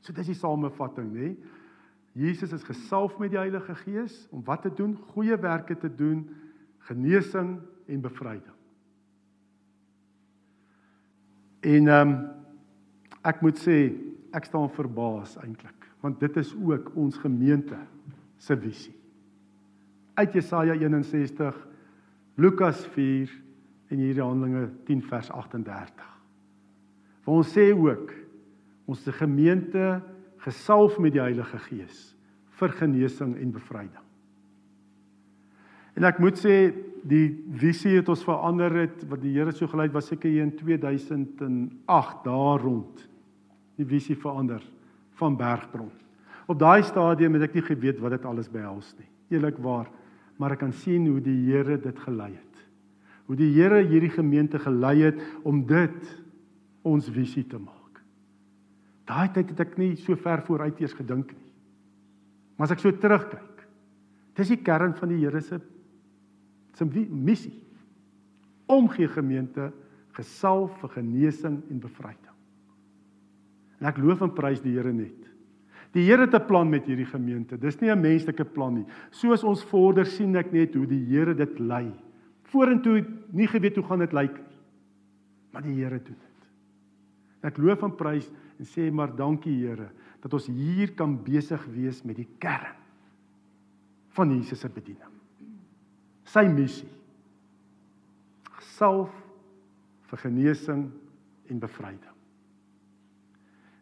So 0.05 0.13
dis 0.17 0.29
die 0.33 0.37
samevatting, 0.37 1.09
nê? 1.15 1.31
Jesus 2.17 2.53
is 2.57 2.65
gesalf 2.65 3.19
met 3.21 3.33
die 3.35 3.41
Heilige 3.41 3.77
Gees 3.85 4.25
om 4.33 4.45
wat 4.45 4.65
te 4.65 4.73
doen? 4.73 4.97
Goeie 5.13 5.37
werke 5.41 5.77
te 5.77 5.91
doen, 5.93 6.25
genesing 6.89 7.59
en 7.89 8.05
bevryding. 8.05 8.56
En 11.67 11.89
ehm 11.91 12.09
um, 12.09 12.17
ek 13.27 13.41
moet 13.43 13.59
sê 13.59 13.91
ek 14.37 14.45
staan 14.47 14.69
verbaas 14.71 15.33
eintlik, 15.43 15.89
want 16.05 16.21
dit 16.23 16.37
is 16.39 16.53
ook 16.55 16.93
ons 16.95 17.17
gemeente 17.19 17.79
se 18.39 18.55
visie. 18.55 18.95
Uit 20.15 20.37
Jesaja 20.39 20.77
61, 20.79 21.57
Lukas 22.39 22.85
4 22.95 23.33
in 23.91 24.05
hierdie 24.05 24.23
Handelinge 24.23 24.69
10 24.87 25.03
vers 25.11 25.31
38. 25.35 26.07
Waar 27.27 27.41
ons 27.43 27.51
sê 27.51 27.73
ook 27.75 28.15
ons 28.87 29.03
gemeente 29.19 29.97
gesalf 30.47 31.01
met 31.03 31.17
die 31.17 31.25
Heilige 31.25 31.59
Gees 31.67 32.13
vir 32.61 32.79
genesing 32.79 33.35
en 33.35 33.51
bevryding. 33.53 34.06
En 35.97 36.05
ek 36.05 36.21
moet 36.21 36.39
sê 36.39 36.57
die 37.07 37.29
visie 37.57 37.97
het 37.97 38.09
ons 38.13 38.25
verander 38.27 38.73
het 38.83 39.05
wat 39.09 39.23
die 39.23 39.33
Here 39.37 39.53
so 39.55 39.69
gelei 39.71 39.89
het 39.89 39.97
was 39.97 40.11
seker 40.11 40.33
in 40.43 40.53
2008 40.59 42.25
daar 42.27 42.65
rond. 42.65 43.05
Die 43.77 43.87
visie 43.87 44.17
verander 44.19 44.65
van 45.17 45.37
Bergbron. 45.39 45.93
Op 46.47 46.59
daai 46.59 46.83
stadium 46.87 47.39
het 47.39 47.49
ek 47.49 47.57
nie 47.57 47.67
geweet 47.67 48.03
wat 48.03 48.17
dit 48.19 48.27
alles 48.29 48.51
behels 48.53 48.93
nie. 48.99 49.09
Eerlikwaar, 49.35 49.89
maar 50.37 50.55
ek 50.55 50.63
kan 50.67 50.75
sien 50.85 51.09
hoe 51.09 51.23
die 51.23 51.39
Here 51.49 51.79
dit 51.81 52.05
gelei 52.05 52.35
het 52.35 52.47
hoe 53.27 53.37
die 53.39 53.51
Here 53.55 53.83
hierdie 53.87 54.13
gemeente 54.15 54.59
gelei 54.63 55.01
het 55.03 55.23
om 55.47 55.65
dit 55.67 56.13
ons 56.87 57.09
visie 57.11 57.45
te 57.47 57.59
maak. 57.59 58.01
Daai 59.07 59.29
tyd 59.35 59.51
het 59.53 59.63
ek 59.67 59.75
nie 59.79 59.95
so 59.99 60.19
ver 60.19 60.43
vooruit 60.47 60.79
eers 60.83 60.95
gedink 60.97 61.33
nie. 61.35 61.53
Maar 62.57 62.69
as 62.69 62.77
ek 62.77 62.83
so 62.83 62.95
terugkyk, 62.95 63.67
dis 64.39 64.53
die 64.55 64.63
kern 64.63 64.95
van 64.99 65.11
die 65.11 65.21
Here 65.25 65.43
se 65.43 65.59
se 66.77 66.85
missie. 66.85 67.55
Omgee 68.67 69.09
gemeente 69.09 69.71
gesalf 70.17 70.75
vir 70.81 70.97
genesing 70.97 71.61
en 71.71 71.81
bevryding. 71.81 72.35
En 73.81 73.91
ek 73.91 74.01
loof 74.01 74.23
en 74.25 74.33
prys 74.33 74.63
die 74.65 74.75
Here 74.77 74.93
net. 74.93 75.27
Die 75.93 76.05
Here 76.05 76.27
het 76.27 76.35
'n 76.35 76.47
plan 76.47 76.69
met 76.69 76.87
hierdie 76.87 77.07
gemeente. 77.07 77.59
Dis 77.59 77.81
nie 77.81 77.91
'n 77.91 78.01
menslike 78.01 78.45
plan 78.45 78.75
nie. 78.75 78.87
Soos 79.11 79.45
ons 79.45 79.65
vorder 79.65 80.07
sien 80.07 80.37
ek 80.37 80.53
net 80.53 80.75
hoe 80.75 80.87
die 80.87 81.05
Here 81.05 81.35
dit 81.35 81.59
lei 81.59 81.93
vorentoe 82.51 83.03
nie 83.35 83.49
geweet 83.51 83.77
hoe 83.77 83.87
gaan 83.87 84.05
dit 84.05 84.15
lyk 84.17 84.39
nie. 84.39 84.61
Maar 85.53 85.67
die 85.67 85.77
Here 85.81 85.99
doen 85.99 86.19
dit. 86.21 86.49
Ek 87.47 87.59
loof 87.63 87.85
en 87.87 87.95
prys 87.97 88.31
en 88.59 88.69
sê 88.69 88.89
maar 88.93 89.15
dankie 89.17 89.57
Here 89.65 89.91
dat 90.23 90.35
ons 90.35 90.49
hier 90.51 90.95
kan 90.99 91.19
besig 91.25 91.63
wees 91.75 92.03
met 92.05 92.17
die 92.17 92.29
kern 92.43 92.75
van 94.17 94.33
Jesus 94.33 94.63
se 94.65 94.71
bediening. 94.73 95.16
Sy 96.27 96.47
missie. 96.51 96.89
Gesalf 98.59 99.15
vir 100.11 100.23
genesing 100.23 100.87
en 101.51 101.63
bevryding. 101.63 102.13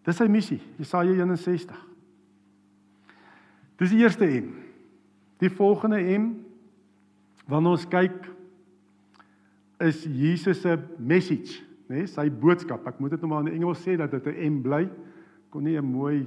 Dis 0.04 0.20
sy 0.20 0.28
missie, 0.28 0.60
Jesaja 0.76 1.14
61. 1.16 1.80
Dis 3.80 3.92
die 3.94 4.02
eerste 4.04 4.28
M. 4.28 4.52
Die 5.40 5.50
volgende 5.50 6.00
M 6.18 6.28
wanneer 7.48 7.76
ons 7.76 7.88
kyk 7.90 8.30
is 9.84 10.04
Jesus 10.06 10.62
se 10.62 10.76
message, 10.96 11.58
nê, 11.90 12.04
nee, 12.04 12.08
sy 12.08 12.28
boodskap. 12.30 12.86
Ek 12.88 13.00
moet 13.02 13.16
dit 13.16 13.24
nou 13.24 13.32
maar 13.32 13.44
in 13.44 13.56
Engels 13.58 13.82
sê 13.84 13.98
dat 14.00 14.12
dit 14.14 14.26
'n 14.26 14.52
M 14.52 14.62
bly. 14.62 14.88
Kon 15.50 15.64
nie 15.64 15.76
'n 15.76 15.84
mooi 15.84 16.24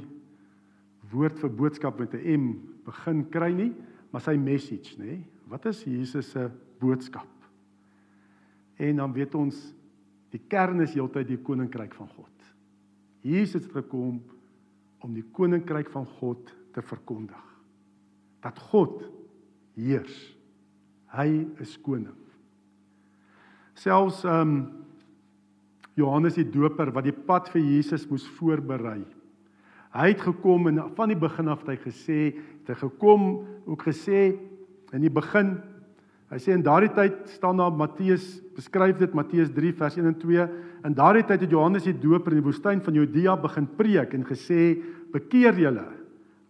woord 1.12 1.40
vir 1.40 1.50
boodskap 1.50 2.00
met 2.00 2.14
'n 2.14 2.42
M 2.42 2.44
begin 2.86 3.26
kry 3.30 3.52
nie, 3.54 3.74
maar 4.12 4.22
sy 4.22 4.38
message, 4.38 4.98
nê. 4.98 5.06
Nee. 5.06 5.24
Wat 5.48 5.66
is 5.70 5.84
Jesus 5.88 6.32
se 6.32 6.50
boodskap? 6.82 7.30
En 8.78 9.02
dan 9.02 9.14
weet 9.16 9.36
ons 9.36 9.58
die 10.34 10.42
kern 10.52 10.84
is 10.84 10.94
heeltyd 10.94 11.30
die 11.30 11.40
koninkryk 11.42 11.96
van 11.98 12.10
God. 12.14 12.52
Jesus 13.26 13.64
het 13.64 13.74
gekom 13.80 14.20
om 15.04 15.14
die 15.16 15.26
koninkryk 15.34 15.90
van 15.94 16.06
God 16.20 16.52
te 16.76 16.84
verkondig. 16.84 17.44
Dat 18.44 18.60
God 18.70 19.02
heers. 19.78 20.16
Hy 21.16 21.30
is 21.64 21.78
koning 21.82 22.28
selfs 23.78 24.24
ehm 24.26 24.42
um, 24.42 24.58
Johannes 25.98 26.36
die 26.38 26.46
Doper 26.46 26.92
wat 26.94 27.08
die 27.08 27.16
pad 27.26 27.48
vir 27.50 27.64
Jesus 27.64 28.04
moes 28.06 28.26
voorberei. 28.38 29.00
Hy 29.98 30.10
het 30.12 30.22
gekom 30.22 30.68
en 30.70 30.84
van 30.94 31.10
die 31.10 31.18
begin 31.18 31.50
af 31.50 31.64
het 31.64 31.72
hy 31.72 31.78
gesê, 31.88 32.18
het 32.36 32.70
hy 32.70 32.76
gekom 32.84 33.24
ook 33.66 33.86
gesê 33.88 34.36
in 34.94 35.04
die 35.04 35.14
begin 35.14 35.58
Hy 36.28 36.40
sê 36.44 36.52
in 36.52 36.64
daardie 36.64 36.92
tyd 36.92 37.22
staan 37.32 37.60
daar 37.62 37.72
Matteus 37.72 38.26
beskryf 38.58 38.98
dit 39.00 39.14
Matteus 39.16 39.52
3 39.56 39.72
vers 39.80 39.96
1 39.96 40.10
en 40.10 40.16
2. 40.20 40.48
In 40.88 40.96
daardie 40.96 41.24
tyd 41.24 41.46
het 41.46 41.54
Johannes 41.54 41.86
die 41.88 41.96
Doper 41.96 42.36
in 42.36 42.42
die 42.42 42.48
woestyn 42.50 42.82
van 42.84 42.98
Judea 43.00 43.38
begin 43.40 43.68
preek 43.80 44.16
en 44.18 44.26
gesê: 44.28 44.76
"Bekeer 45.14 45.56
julle, 45.56 45.86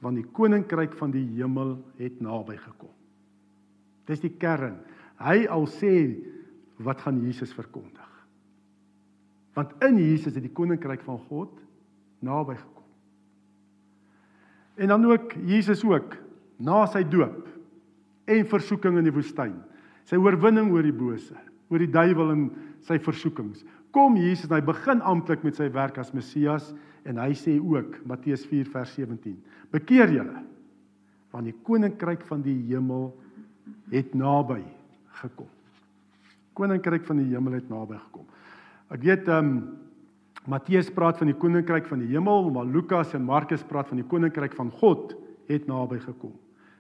want 0.02 0.18
die 0.18 0.26
koninkryk 0.34 0.98
van 0.98 1.14
die 1.14 1.26
hemel 1.38 1.78
het 2.02 2.18
naby 2.22 2.58
gekom." 2.58 2.94
Dis 4.10 4.24
die 4.24 4.34
kern. 4.34 4.80
Hy 5.22 5.46
al 5.46 5.68
sê 5.68 5.94
wat 6.82 7.02
gaan 7.02 7.22
Jesus 7.22 7.54
verkondig. 7.54 8.10
Want 9.54 9.74
in 9.84 9.98
Jesus 9.98 10.34
het 10.34 10.44
die 10.44 10.54
koninkryk 10.54 11.04
van 11.06 11.20
God 11.30 11.54
naby 12.22 12.56
gekom. 12.56 12.84
En 14.78 14.88
dan 14.88 15.06
ook 15.06 15.34
Jesus 15.46 15.84
ook 15.86 16.18
na 16.58 16.86
sy 16.86 17.04
doop 17.04 17.57
en 18.28 18.50
versoeking 18.52 19.00
in 19.00 19.08
die 19.08 19.16
woestyn. 19.16 19.56
Sy 20.08 20.20
oorwinning 20.20 20.70
oor 20.76 20.86
die 20.86 20.96
bose, 20.96 21.36
oor 21.72 21.84
die 21.84 21.92
duiwel 21.92 22.32
en 22.36 22.46
sy 22.88 23.00
versoekings. 23.04 23.66
Kom 23.96 24.16
Jesus 24.20 24.50
en 24.50 24.58
hy 24.60 24.64
begin 24.68 25.02
amptelik 25.02 25.44
met 25.48 25.60
sy 25.60 25.68
werk 25.74 25.98
as 26.02 26.14
Messias 26.16 26.74
en 27.08 27.20
hy 27.24 27.32
sê 27.40 27.58
ook 27.58 28.02
Matteus 28.08 28.46
4 28.48 28.70
vers 28.72 28.94
17: 29.00 29.36
Bekeer 29.74 30.14
julle 30.20 30.46
want 31.34 31.44
die 31.44 31.58
koninkryk 31.68 32.24
van 32.30 32.40
die 32.42 32.56
hemel 32.70 33.12
het 33.92 34.14
naby 34.16 34.62
gekom 35.20 35.50
koninkryk 36.58 37.06
van 37.08 37.22
die 37.22 37.30
hemel 37.34 37.60
het 37.60 37.70
naby 37.70 38.00
gekom. 38.08 38.26
Ek 38.94 39.04
weet 39.04 39.30
ehm 39.30 39.52
um, 39.52 39.60
Matteus 40.48 40.88
praat 40.96 41.18
van 41.20 41.28
die 41.28 41.36
koninkryk 41.36 41.90
van 41.90 42.00
die 42.00 42.14
hemel, 42.14 42.46
maar 42.56 42.70
Lukas 42.72 43.10
en 43.18 43.26
Markus 43.28 43.66
praat 43.68 43.90
van 43.90 44.00
die 44.00 44.06
koninkryk 44.08 44.54
van 44.56 44.70
God 44.80 45.12
het 45.50 45.66
naby 45.68 45.98
gekom. 46.00 46.32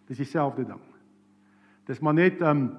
Dis 0.07 0.21
dieselfde 0.21 0.63
ding. 0.69 0.79
Dis 1.87 2.03
maar 2.03 2.17
net 2.17 2.41
um 2.43 2.69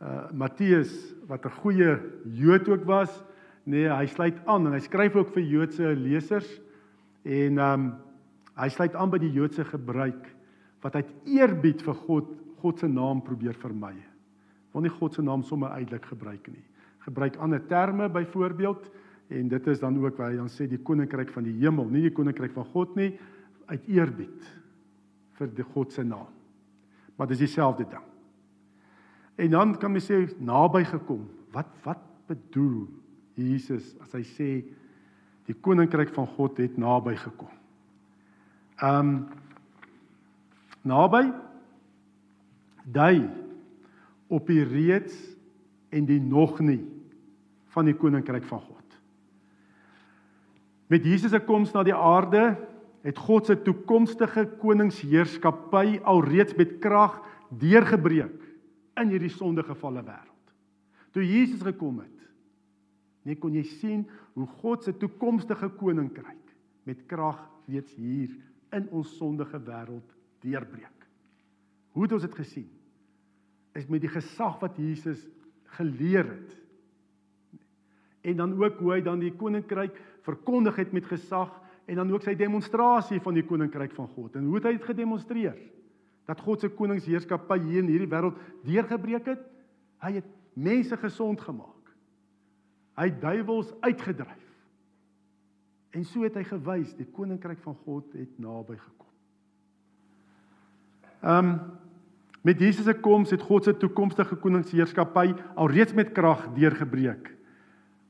uh 0.00 0.30
Matteus 0.32 0.92
wat 1.28 1.44
'n 1.44 1.58
goeie 1.60 1.98
Jood 2.24 2.68
ook 2.68 2.84
was, 2.84 3.22
nee, 3.64 3.88
hy 3.88 4.06
sluit 4.06 4.36
aan 4.46 4.66
en 4.66 4.72
hy 4.72 4.80
skryf 4.80 5.16
ook 5.16 5.32
vir 5.34 5.42
Joodse 5.42 5.94
lesers 5.96 6.60
en 7.24 7.58
um 7.58 7.94
hy 8.56 8.68
sluit 8.68 8.94
aan 8.94 9.10
by 9.10 9.18
die 9.18 9.32
Joodse 9.32 9.64
gebruik 9.64 10.28
wat 10.82 10.94
uit 10.94 11.10
eerbied 11.24 11.82
vir 11.82 11.94
God 11.94 12.36
God 12.60 12.78
se 12.78 12.88
naam 12.88 13.22
probeer 13.22 13.56
vermy. 13.56 13.94
Wil 14.72 14.82
nie 14.82 14.92
God 14.92 15.14
se 15.14 15.22
naam 15.22 15.42
sommer 15.42 15.70
uitelik 15.70 16.04
gebruik 16.04 16.48
nie. 16.52 16.64
Gebruik 17.06 17.36
ander 17.36 17.62
terme 17.66 18.08
byvoorbeeld 18.08 18.90
en 19.30 19.48
dit 19.48 19.66
is 19.66 19.80
dan 19.80 19.96
ook 20.04 20.16
waar 20.16 20.30
hy 20.30 20.36
dan 20.36 20.48
sê 20.48 20.66
die 20.68 20.82
koninkryk 20.82 21.30
van 21.30 21.44
die 21.44 21.56
hemel, 21.62 21.88
nie 21.88 22.02
die 22.02 22.12
koninkryk 22.12 22.52
van 22.52 22.64
God 22.74 22.96
nie, 22.96 23.18
uit 23.66 23.88
eerbied 23.88 24.46
vir 25.38 25.48
die 25.56 25.64
God 25.64 25.92
se 25.92 26.04
naam. 26.04 26.28
Maar 27.16 27.30
dis 27.30 27.38
dieselfde 27.38 27.86
ding. 27.88 28.09
En 29.40 29.50
dan 29.50 29.76
kan 29.78 29.92
mens 29.92 30.08
sê 30.10 30.26
naby 30.38 30.84
gekom. 30.84 31.24
Wat 31.54 31.68
wat 31.84 32.00
bedoel 32.28 32.84
Jesus 33.40 33.94
as 34.04 34.12
hy 34.12 34.24
sê 34.26 34.48
die 35.48 35.56
koninkryk 35.56 36.12
van 36.14 36.28
God 36.36 36.60
het 36.60 36.76
naby 36.78 37.16
gekom? 37.16 37.52
Ehm 38.80 38.98
um, 38.98 39.14
naby 40.80 41.26
dui 42.84 43.28
op 44.32 44.46
die 44.48 44.64
reeds 44.64 45.16
en 45.92 46.06
die 46.08 46.20
nog 46.20 46.60
nie 46.64 46.80
van 47.74 47.84
die 47.84 47.96
koninkryk 47.96 48.46
van 48.48 48.62
God. 48.64 48.96
Met 50.88 51.04
Jesus 51.04 51.30
se 51.30 51.40
koms 51.44 51.74
na 51.76 51.84
die 51.86 51.94
aarde 51.94 52.56
het 53.04 53.18
God 53.18 53.46
se 53.46 53.56
toekomstige 53.62 54.46
koningsheerskappy 54.60 56.00
alreeds 56.04 56.56
met 56.56 56.78
krag 56.80 57.20
deurgebreek 57.60 58.49
in 59.00 59.14
hierdie 59.14 59.32
sondegevalle 59.32 60.02
wêreld. 60.06 60.52
Toe 61.14 61.24
Jesus 61.26 61.62
gekom 61.66 62.02
het, 62.04 62.26
net 63.26 63.40
kon 63.42 63.54
jy 63.54 63.64
sien 63.80 64.04
hoe 64.36 64.46
God 64.60 64.86
se 64.86 64.94
toekomstige 64.96 65.68
koninkryk 65.78 66.54
met 66.88 67.02
krag 67.10 67.40
reeds 67.70 67.92
hier 67.98 68.32
in 68.76 68.86
ons 68.94 69.10
sondige 69.18 69.58
wêreld 69.66 70.14
deurbreek. 70.44 71.06
Hoe 71.94 72.06
het 72.06 72.14
ons 72.14 72.24
dit 72.24 72.38
gesien? 72.38 72.68
Is 73.76 73.88
met 73.90 74.02
die 74.02 74.10
gesag 74.10 74.58
wat 74.62 74.78
Jesus 74.78 75.20
geleer 75.76 76.26
het. 76.26 76.54
En 78.30 78.36
dan 78.36 78.54
ook 78.58 78.78
hoe 78.78 78.94
hy 78.94 79.00
dan 79.04 79.20
die 79.22 79.34
koninkryk 79.36 79.96
verkondig 80.26 80.76
het 80.76 80.92
met 80.92 81.08
gesag 81.08 81.52
en 81.90 81.98
dan 81.98 82.12
ook 82.12 82.22
sy 82.22 82.34
demonstrasie 82.38 83.20
van 83.24 83.34
die 83.34 83.46
koninkryk 83.46 83.94
van 83.96 84.08
God. 84.14 84.36
En 84.36 84.46
hoe 84.46 84.58
het 84.58 84.68
hy 84.68 84.74
dit 84.76 84.88
gedemonstreer? 84.90 85.56
Dat 86.30 86.42
God 86.46 86.62
se 86.62 86.70
koningsheerskappy 86.70 87.58
hier 87.64 87.82
in 87.82 87.90
hierdie 87.90 88.10
wêreld 88.10 88.38
deurgebreek 88.66 89.32
het. 89.32 89.42
Hy 90.04 90.12
het 90.20 90.28
mense 90.54 90.96
gesond 91.00 91.42
gemaak. 91.42 91.90
Hy 93.00 93.08
het 93.10 93.20
duiwels 93.22 93.72
uitgedryf. 93.82 94.46
En 95.90 96.04
so 96.06 96.22
het 96.22 96.36
hy 96.38 96.44
gewys 96.46 96.94
die 96.94 97.08
koninkryk 97.10 97.62
van 97.64 97.74
God 97.84 98.14
het 98.14 98.38
naby 98.38 98.78
gekom. 98.78 99.12
Ehm 101.20 101.54
um, 101.54 101.54
met 102.40 102.56
Jesus 102.56 102.86
se 102.88 102.94
koms 102.96 103.30
het 103.34 103.42
God 103.44 103.64
se 103.64 103.74
toekomstige 103.76 104.38
koningsheerskappy 104.40 105.34
alreeds 105.60 105.92
met 105.92 106.14
krag 106.16 106.46
deurgebreek 106.56 107.26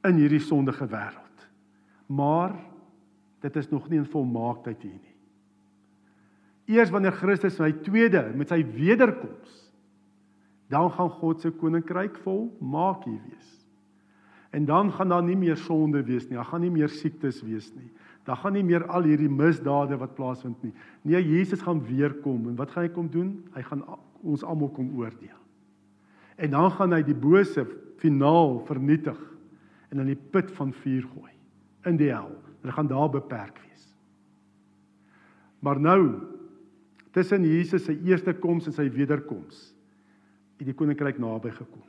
in 0.06 0.20
hierdie 0.22 0.42
sondige 0.44 0.86
wêreld. 0.86 1.46
Maar 2.06 2.54
dit 3.42 3.56
is 3.56 3.68
nog 3.72 3.88
nie 3.88 3.98
in 3.98 4.06
volmaaktheid 4.06 4.82
hier 4.82 5.00
nie. 5.02 5.09
Eers 6.66 6.90
wanneer 6.90 7.16
Christus 7.16 7.56
sy 7.56 7.72
tweede 7.84 8.26
met 8.36 8.52
sy 8.52 8.60
wederkoms 8.74 9.70
dan 10.70 10.90
gaan 10.94 11.10
God 11.10 11.40
se 11.42 11.50
koninkryk 11.50 12.14
volmaak 12.22 13.02
hier 13.04 13.18
wees. 13.26 13.48
En 14.54 14.64
dan 14.64 14.92
gaan 14.92 15.08
daar 15.10 15.22
nie 15.22 15.36
meer 15.36 15.56
sonde 15.58 16.02
wees 16.06 16.28
nie. 16.28 16.38
Daar 16.38 16.46
gaan 16.46 16.62
nie 16.62 16.70
meer 16.70 16.88
siektes 16.88 17.40
wees 17.42 17.72
nie. 17.74 17.90
Daar 18.26 18.38
gaan 18.38 18.54
nie 18.54 18.62
meer 18.66 18.84
al 18.86 19.06
hierdie 19.06 19.30
misdade 19.30 19.98
wat 19.98 20.14
plaasvind 20.14 20.62
nie. 20.62 20.72
Nee, 21.02 21.22
Jesus 21.26 21.62
gaan 21.66 21.82
weer 21.86 22.14
kom 22.22 22.46
en 22.50 22.56
wat 22.58 22.70
gaan 22.70 22.86
hy 22.86 22.92
kom 22.94 23.10
doen? 23.10 23.32
Hy 23.54 23.64
gaan 23.66 23.82
ons 24.22 24.44
almal 24.46 24.70
kom 24.76 24.92
oordeel. 24.98 25.38
En 26.38 26.54
dan 26.54 26.70
gaan 26.76 26.94
hy 26.94 27.02
die 27.02 27.18
bose 27.18 27.66
finaal 27.98 28.60
vernietig 28.68 29.18
en 29.90 30.04
in 30.04 30.12
die 30.12 30.22
put 30.32 30.54
van 30.54 30.70
vuur 30.84 31.02
gooi 31.16 31.34
in 31.90 31.98
die 31.98 32.12
hel. 32.12 32.30
Hulle 32.60 32.76
gaan 32.76 32.90
daar 32.90 33.10
beperk 33.10 33.58
wees. 33.66 33.88
Maar 35.66 35.80
nou 35.82 36.00
tussen 37.12 37.44
Jesus 37.44 37.84
se 37.84 37.96
eerste 38.06 38.34
koms 38.38 38.68
en 38.70 38.76
sy 38.76 38.86
wederkoms 38.92 39.70
het 40.60 40.68
die 40.68 40.76
koninkryk 40.76 41.18
naby 41.18 41.50
gekom. 41.54 41.82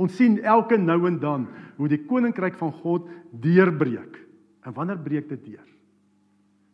Ons 0.00 0.16
sien 0.18 0.38
elke 0.42 0.78
nou 0.80 1.04
en 1.06 1.18
dan 1.22 1.46
hoe 1.76 1.88
die 1.90 2.00
koninkryk 2.08 2.56
van 2.58 2.72
God 2.80 3.10
deurbreek. 3.30 4.16
En 4.64 4.74
wanneer 4.74 5.02
breek 5.04 5.28
dit 5.28 5.44
deur? 5.52 5.66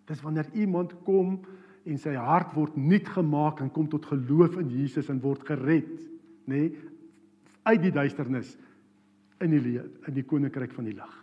Dis 0.09 0.23
wanneer 0.23 0.47
iemand 0.55 0.95
kom 1.05 1.41
en 1.85 1.99
sy 1.99 2.15
hart 2.15 2.55
word 2.57 2.77
nuut 2.79 3.09
gemaak 3.09 3.61
en 3.61 3.73
kom 3.75 3.89
tot 3.91 4.07
geloof 4.09 4.57
in 4.61 4.71
Jesus 4.73 5.11
en 5.11 5.21
word 5.23 5.45
gered, 5.49 5.91
nê, 6.51 6.69
nee, 6.69 6.89
uit 7.69 7.83
die 7.83 7.93
duisternis 7.93 8.55
in 9.45 9.53
die 9.53 9.77
in 9.81 10.17
die 10.17 10.25
koninkryk 10.27 10.73
van 10.77 10.89
die 10.89 10.97
lig. 10.97 11.17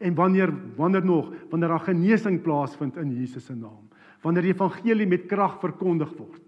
En 0.00 0.16
wanneer 0.16 0.52
wanneer 0.76 1.04
nog 1.04 1.30
wanneer 1.50 1.74
daar 1.74 1.88
genesing 1.90 2.40
plaasvind 2.42 2.96
in 2.96 3.12
Jesus 3.12 3.44
se 3.44 3.54
naam, 3.54 3.89
wanneer 4.24 4.48
die 4.48 4.54
evangelie 4.54 5.08
met 5.08 5.28
krag 5.30 5.58
verkondig 5.62 6.12
word. 6.18 6.46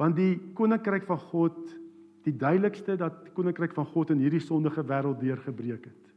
Want 0.00 0.16
die 0.16 0.34
koninkryk 0.56 1.04
van 1.08 1.18
God 1.30 1.58
die 2.24 2.36
duidelikste 2.36 2.96
dat 3.00 3.22
die 3.24 3.32
koninkryk 3.36 3.72
van 3.76 3.88
God 3.88 4.12
in 4.12 4.20
hierdie 4.20 4.42
sondige 4.44 4.84
wêreld 4.84 5.20
deurgebreek 5.20 5.88
het 5.88 6.10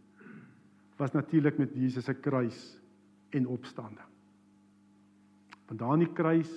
was 1.00 1.12
natuurlik 1.12 1.58
met 1.58 1.74
Jesus 1.74 2.06
se 2.06 2.14
kruis 2.14 2.82
en 3.30 3.48
opstanding. 3.48 4.08
Want 5.68 5.80
daar 5.80 5.90
aan 5.90 6.04
die 6.06 6.14
kruis 6.14 6.52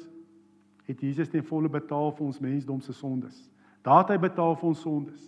het 0.84 1.00
Jesus 1.00 1.28
ten 1.28 1.44
volle 1.44 1.68
betaal 1.72 2.12
vir 2.14 2.26
ons 2.26 2.40
mensdom 2.40 2.80
se 2.80 2.92
sondes. 2.92 3.38
Daar 3.82 4.04
het 4.04 4.12
hy 4.14 4.18
betaal 4.22 4.54
vir 4.60 4.68
ons 4.68 4.82
sondes. 4.84 5.22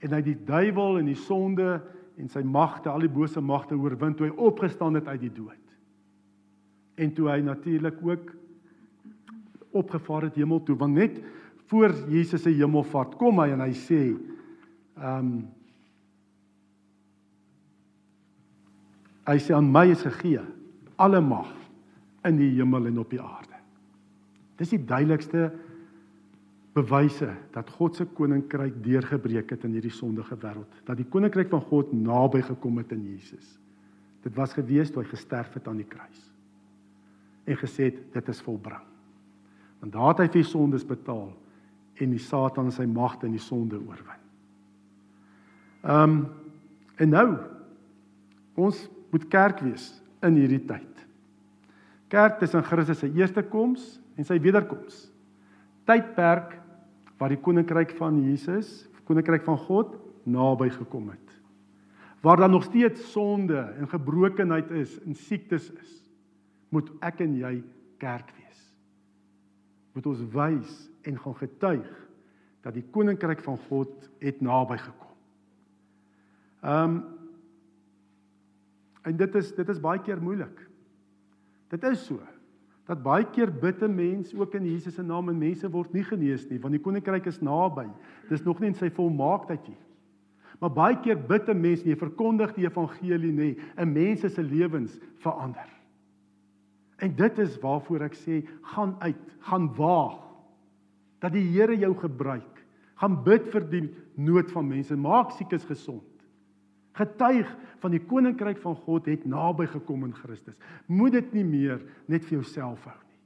En 0.00 0.14
hy 0.14 0.20
het 0.22 0.30
die 0.30 0.44
duiwel 0.46 1.00
en 1.00 1.10
die 1.10 1.18
sonde 1.18 1.80
en 2.20 2.28
sy 2.28 2.42
magte, 2.44 2.88
al 2.88 3.04
die 3.04 3.12
bose 3.12 3.40
magte 3.40 3.76
oorwin 3.76 4.14
toe 4.16 4.28
hy 4.28 4.34
opgestaan 4.36 4.96
het 4.96 5.08
uit 5.08 5.20
die 5.26 5.32
dood. 5.32 5.69
En 7.00 7.12
toe 7.16 7.30
hy 7.30 7.40
natuurlik 7.44 8.00
ook 8.04 8.34
opgevaar 9.70 10.28
het 10.28 10.36
hemel 10.40 10.62
toe, 10.66 10.76
want 10.76 10.98
net 10.98 11.20
voor 11.70 11.94
Jesus 12.10 12.42
se 12.42 12.50
hemelvaart 12.50 13.14
kom 13.20 13.38
hy 13.40 13.52
en 13.54 13.64
hy 13.64 13.72
sê 13.78 14.02
ehm 14.98 15.30
um, 15.30 15.32
hy 19.30 19.36
sê 19.38 19.54
aan 19.54 19.68
my 19.70 19.84
is 19.92 20.00
gegee 20.02 20.40
alle 20.98 21.20
mag 21.22 21.52
in 22.26 22.40
die 22.40 22.48
hemel 22.56 22.88
en 22.88 22.98
op 22.98 23.12
die 23.12 23.20
aarde. 23.22 23.60
Dis 24.58 24.72
die 24.74 24.80
duidelikste 24.82 25.44
bewyse 26.74 27.28
dat 27.54 27.70
God 27.76 27.94
se 27.96 28.08
koninkryk 28.16 28.80
deurgebreek 28.82 29.54
het 29.54 29.68
in 29.68 29.76
hierdie 29.78 29.94
sondige 29.94 30.34
wêreld, 30.42 30.82
dat 30.88 30.98
die 30.98 31.06
koninkryk 31.06 31.52
van 31.52 31.62
God 31.70 31.94
naby 31.94 32.42
gekom 32.48 32.82
het 32.82 32.90
in 32.96 33.06
Jesus. 33.12 33.54
Dit 34.26 34.34
was 34.34 34.56
gewees 34.58 34.90
toe 34.90 35.04
hy 35.04 35.08
gesterf 35.12 35.54
het 35.54 35.70
aan 35.70 35.78
die 35.80 35.88
kruis 35.88 36.29
en 37.50 37.58
gesê 37.58 37.90
het 37.90 38.00
dit 38.14 38.28
is 38.28 38.42
volbring. 38.46 38.82
Want 39.80 39.92
daar 39.92 40.12
het 40.12 40.22
hy 40.26 40.28
vir 40.40 40.48
sondes 40.48 40.86
betaal 40.86 41.30
en 42.00 42.12
die 42.14 42.22
Satan 42.22 42.70
sy 42.72 42.86
magte 42.88 43.26
en 43.28 43.34
die 43.36 43.42
sonde 43.42 43.80
oorwin. 43.80 44.20
Ehm 45.82 46.04
um, 46.04 46.20
en 47.00 47.08
nou 47.08 47.28
ons 48.60 48.76
moet 49.08 49.22
kerk 49.32 49.62
wees 49.64 49.86
in 50.26 50.36
hierdie 50.36 50.60
tyd. 50.68 51.06
Kerk 52.12 52.36
tussen 52.42 52.64
Christus 52.66 52.98
se 53.00 53.08
eerste 53.16 53.40
koms 53.48 53.94
en 54.18 54.26
sy 54.28 54.36
wederkoms. 54.42 55.06
Tydperk 55.88 56.58
waar 57.16 57.32
die 57.32 57.40
koninkryk 57.40 57.94
van 57.96 58.18
Jesus, 58.26 58.84
koninkryk 59.08 59.46
van 59.46 59.56
God 59.64 59.96
naby 60.28 60.68
gekom 60.74 61.08
het. 61.08 61.36
Waar 62.20 62.42
daar 62.42 62.52
nog 62.52 62.66
steeds 62.68 63.12
sonde 63.14 63.62
en 63.78 63.88
gebrokenheid 63.88 64.70
is 64.76 64.98
en 65.06 65.16
siektes 65.16 65.70
is, 65.72 65.96
moet 66.70 66.90
ek 67.02 67.20
en 67.24 67.36
jy 67.38 67.54
kerk 68.00 68.30
wees. 68.38 68.60
Moet 69.94 70.06
ons 70.06 70.22
wys 70.34 70.74
en 71.08 71.18
gaan 71.18 71.38
getuig 71.40 71.88
dat 72.64 72.76
die 72.76 72.84
koninkryk 72.92 73.42
van 73.44 73.58
God 73.68 74.10
het 74.22 74.42
naby 74.44 74.78
gekom. 74.80 75.16
Ehm 76.60 76.84
um, 76.84 77.00
en 79.08 79.16
dit 79.16 79.34
is 79.34 79.54
dit 79.56 79.68
is 79.72 79.78
baie 79.80 80.00
keer 80.04 80.20
moeilik. 80.20 80.58
Dit 81.72 81.84
is 81.88 82.02
so 82.04 82.20
dat 82.90 83.02
baie 83.02 83.24
keer 83.32 83.48
bid 83.48 83.82
'n 83.82 83.94
mens 83.94 84.34
ook 84.34 84.54
in 84.54 84.66
Jesus 84.66 84.94
se 84.94 85.02
naam 85.02 85.28
en 85.28 85.38
mense 85.38 85.70
word 85.70 85.92
nie 85.92 86.04
genees 86.04 86.48
nie 86.50 86.58
want 86.60 86.72
die 86.72 86.82
koninkryk 86.82 87.26
is 87.26 87.40
naby. 87.40 87.88
Dis 88.28 88.44
nog 88.44 88.60
nie 88.60 88.68
in 88.68 88.74
sy 88.74 88.90
volmaaktheid 88.90 89.68
nie. 89.68 89.78
Maar 90.60 90.70
baie 90.70 91.00
keer 91.00 91.16
bid 91.16 91.48
'n 91.48 91.60
mens 91.60 91.84
nie, 91.84 91.96
verkondig 91.96 92.54
die 92.54 92.66
evangelie 92.66 93.32
nie, 93.32 93.56
'n 93.76 93.92
mens 93.92 94.20
se 94.20 94.42
lewens 94.42 94.98
verander. 95.16 95.79
En 97.00 97.14
dit 97.16 97.38
is 97.38 97.56
waarvoor 97.62 98.04
ek 98.10 98.16
sê, 98.18 98.42
gaan 98.74 98.94
uit, 99.00 99.20
gaan 99.48 99.70
waag 99.78 100.18
dat 101.20 101.32
die 101.32 101.46
Here 101.52 101.76
jou 101.76 101.94
gebruik. 101.96 102.60
Gaan 103.00 103.20
bid 103.24 103.48
vir 103.52 103.66
die 103.72 103.84
nood 104.20 104.50
van 104.52 104.68
mense, 104.68 104.96
maak 104.96 105.32
siekes 105.36 105.64
gesond. 105.68 106.04
Getuig 106.98 107.48
van 107.80 107.94
die 107.94 108.02
koninkryk 108.04 108.58
van 108.60 108.76
God 108.84 109.08
het 109.08 109.24
naby 109.28 109.68
gekom 109.72 110.04
in 110.08 110.16
Christus. 110.16 110.56
Moet 110.90 111.16
dit 111.16 111.38
nie 111.38 111.46
meer 111.46 111.80
net 112.10 112.26
vir 112.26 112.40
jouself 112.40 112.84
hou 112.84 112.98
nie. 112.98 113.20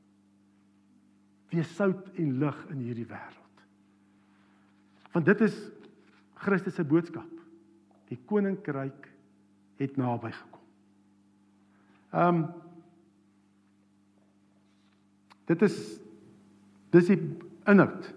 Wees 1.55 1.71
sout 1.75 2.11
en 2.21 2.37
lig 2.43 2.61
in 2.75 2.83
hierdie 2.83 3.09
wêreld. 3.11 3.65
Want 5.15 5.27
dit 5.27 5.43
is 5.47 5.57
Christus 6.45 6.77
se 6.79 6.85
boodskap. 6.87 7.31
Die 8.11 8.19
koninkryk 8.31 9.09
het 9.81 9.99
naby 9.99 10.31
gekom. 10.35 10.63
Ehm 12.15 12.45
um, 12.45 12.45
Dit 15.51 15.63
is 15.67 15.79
dis 16.95 17.11
die 17.11 17.19
inhoud. 17.69 18.13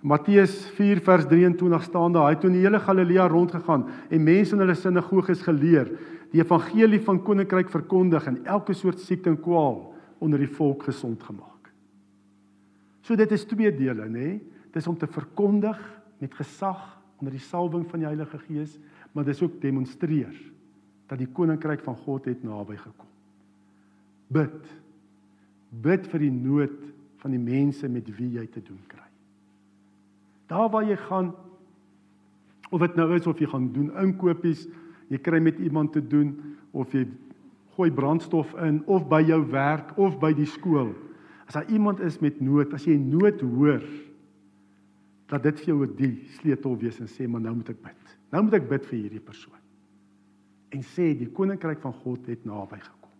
Matteus 0.00 0.54
4 0.78 1.02
vers 1.04 1.26
23 1.28 1.84
staan 1.84 2.14
daar, 2.16 2.30
hy 2.30 2.36
het 2.38 2.46
in 2.48 2.56
die 2.56 2.64
hele 2.64 2.80
Galilea 2.80 3.26
rondgegaan 3.28 3.84
en 4.08 4.24
mense 4.24 4.56
in 4.56 4.62
hulle 4.64 4.76
sinagoges 4.78 5.44
geleer, 5.44 5.92
die 6.32 6.40
evangelie 6.40 7.02
van 7.04 7.20
koninkryk 7.26 7.68
verkondig 7.70 8.26
en 8.30 8.38
elke 8.48 8.74
soort 8.74 9.02
siekte 9.02 9.32
en 9.32 9.38
kwaal 9.42 9.82
onder 10.24 10.40
die 10.40 10.50
volk 10.50 10.86
gesond 10.88 11.22
gemaak. 11.26 11.68
So 13.04 13.16
dit 13.18 13.32
is 13.34 13.44
twee 13.48 13.72
dele, 13.74 14.08
nê? 14.08 14.38
Dis 14.72 14.88
om 14.88 14.96
te 14.96 15.08
verkondig 15.10 15.78
met 16.22 16.34
gesag 16.38 16.80
onder 17.20 17.34
die 17.34 17.44
salwing 17.44 17.84
van 17.90 18.00
die 18.00 18.08
Heilige 18.08 18.38
Gees, 18.46 18.78
maar 19.12 19.26
dis 19.26 19.42
ook 19.42 19.60
demonstreer 19.60 20.32
dat 21.10 21.18
die 21.18 21.28
koninkryk 21.34 21.82
van 21.84 21.96
God 22.06 22.28
het 22.30 22.44
naby 22.46 22.78
gekom. 22.78 23.08
Bid 24.30 24.70
Bid 25.70 26.08
vir 26.10 26.26
die 26.26 26.34
nood 26.34 26.76
van 27.22 27.34
die 27.34 27.42
mense 27.42 27.88
met 27.88 28.08
wie 28.16 28.32
jy 28.38 28.46
te 28.50 28.62
doen 28.64 28.80
kry. 28.90 29.06
Daar 30.50 30.70
waar 30.72 30.86
jy 30.88 30.96
gaan 31.06 31.32
of 32.70 32.82
dit 32.82 32.96
nou 32.98 33.08
is 33.16 33.26
of 33.26 33.38
jy 33.42 33.48
gaan 33.50 33.70
doen 33.74 33.90
inkopies, 33.98 34.66
jy 35.10 35.18
kry 35.18 35.40
met 35.42 35.58
iemand 35.58 35.92
te 35.94 36.02
doen 36.02 36.32
of 36.70 36.92
jy 36.94 37.04
gooi 37.74 37.90
brandstof 37.94 38.52
in 38.62 38.82
of 38.86 39.08
by 39.10 39.22
jou 39.26 39.40
werk 39.50 39.96
of 39.98 40.18
by 40.22 40.32
die 40.36 40.48
skool. 40.48 40.92
As 41.50 41.58
daar 41.58 41.70
iemand 41.70 42.02
is 42.06 42.20
met 42.22 42.38
nood, 42.42 42.74
as 42.74 42.86
jy 42.86 42.94
nood 42.98 43.42
hoor, 43.42 43.82
dat 45.30 45.42
dit 45.46 45.62
vir 45.62 45.72
jou 45.72 45.86
die 45.98 46.12
sleutel 46.38 46.76
wees 46.78 46.98
en 47.02 47.10
sê 47.10 47.26
maar 47.30 47.42
nou 47.42 47.56
moet 47.58 47.72
ek 47.74 47.82
bid. 47.82 48.16
Nou 48.30 48.44
moet 48.46 48.58
ek 48.60 48.68
bid 48.70 48.86
vir 48.86 48.98
hierdie 48.98 49.22
persoon. 49.22 49.58
En 50.74 50.82
sê 50.86 51.10
die 51.18 51.30
koninkryk 51.34 51.82
van 51.82 51.94
God 52.02 52.26
het 52.30 52.46
naby 52.46 52.78
gekom. 52.78 53.14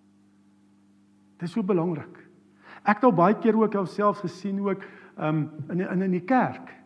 Dit 1.39 1.49
is 1.49 1.55
so 1.55 1.67
belangrik. 1.67 2.19
Ek 2.85 3.01
het 3.01 3.05
al 3.05 3.17
baie 3.17 3.37
keer 3.39 3.57
ook 3.57 3.75
alself 3.75 4.23
gesien 4.25 4.61
ook 4.61 4.85
um 5.21 5.51
in 5.71 5.81
in 5.81 6.03
in 6.03 6.11
die 6.11 6.25
kerk. 6.25 6.81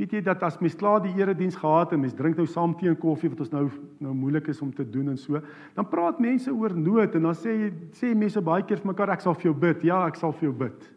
Weet 0.00 0.14
jy 0.16 0.20
dat 0.24 0.42
as 0.42 0.56
mens 0.60 0.76
klaar 0.80 1.02
die 1.04 1.12
erediens 1.12 1.58
gehad 1.60 1.92
en 1.92 2.00
mens 2.00 2.14
drink 2.16 2.38
nou 2.40 2.46
saam 2.48 2.72
tee 2.78 2.88
en 2.88 2.96
koffie 2.96 3.28
wat 3.28 3.42
ons 3.44 3.50
nou 3.52 3.66
nou 4.00 4.14
moeilik 4.16 4.46
is 4.48 4.62
om 4.64 4.70
te 4.72 4.86
doen 4.88 5.12
en 5.12 5.18
so, 5.20 5.40
dan 5.76 5.88
praat 5.88 6.22
mense 6.24 6.48
oor 6.48 6.72
nood 6.72 7.18
en 7.18 7.28
dan 7.28 7.36
sê 7.36 7.56
sê 7.98 8.14
mense 8.16 8.40
baie 8.40 8.64
keer 8.64 8.80
vir 8.80 8.92
mekaar 8.94 9.12
ek 9.12 9.24
sal 9.24 9.36
vir 9.36 9.50
jou 9.50 9.54
bid. 9.66 9.84
Ja, 9.84 10.06
ek 10.08 10.16
sal 10.16 10.32
vir 10.32 10.48
jou 10.48 10.54
bid. 10.62 10.88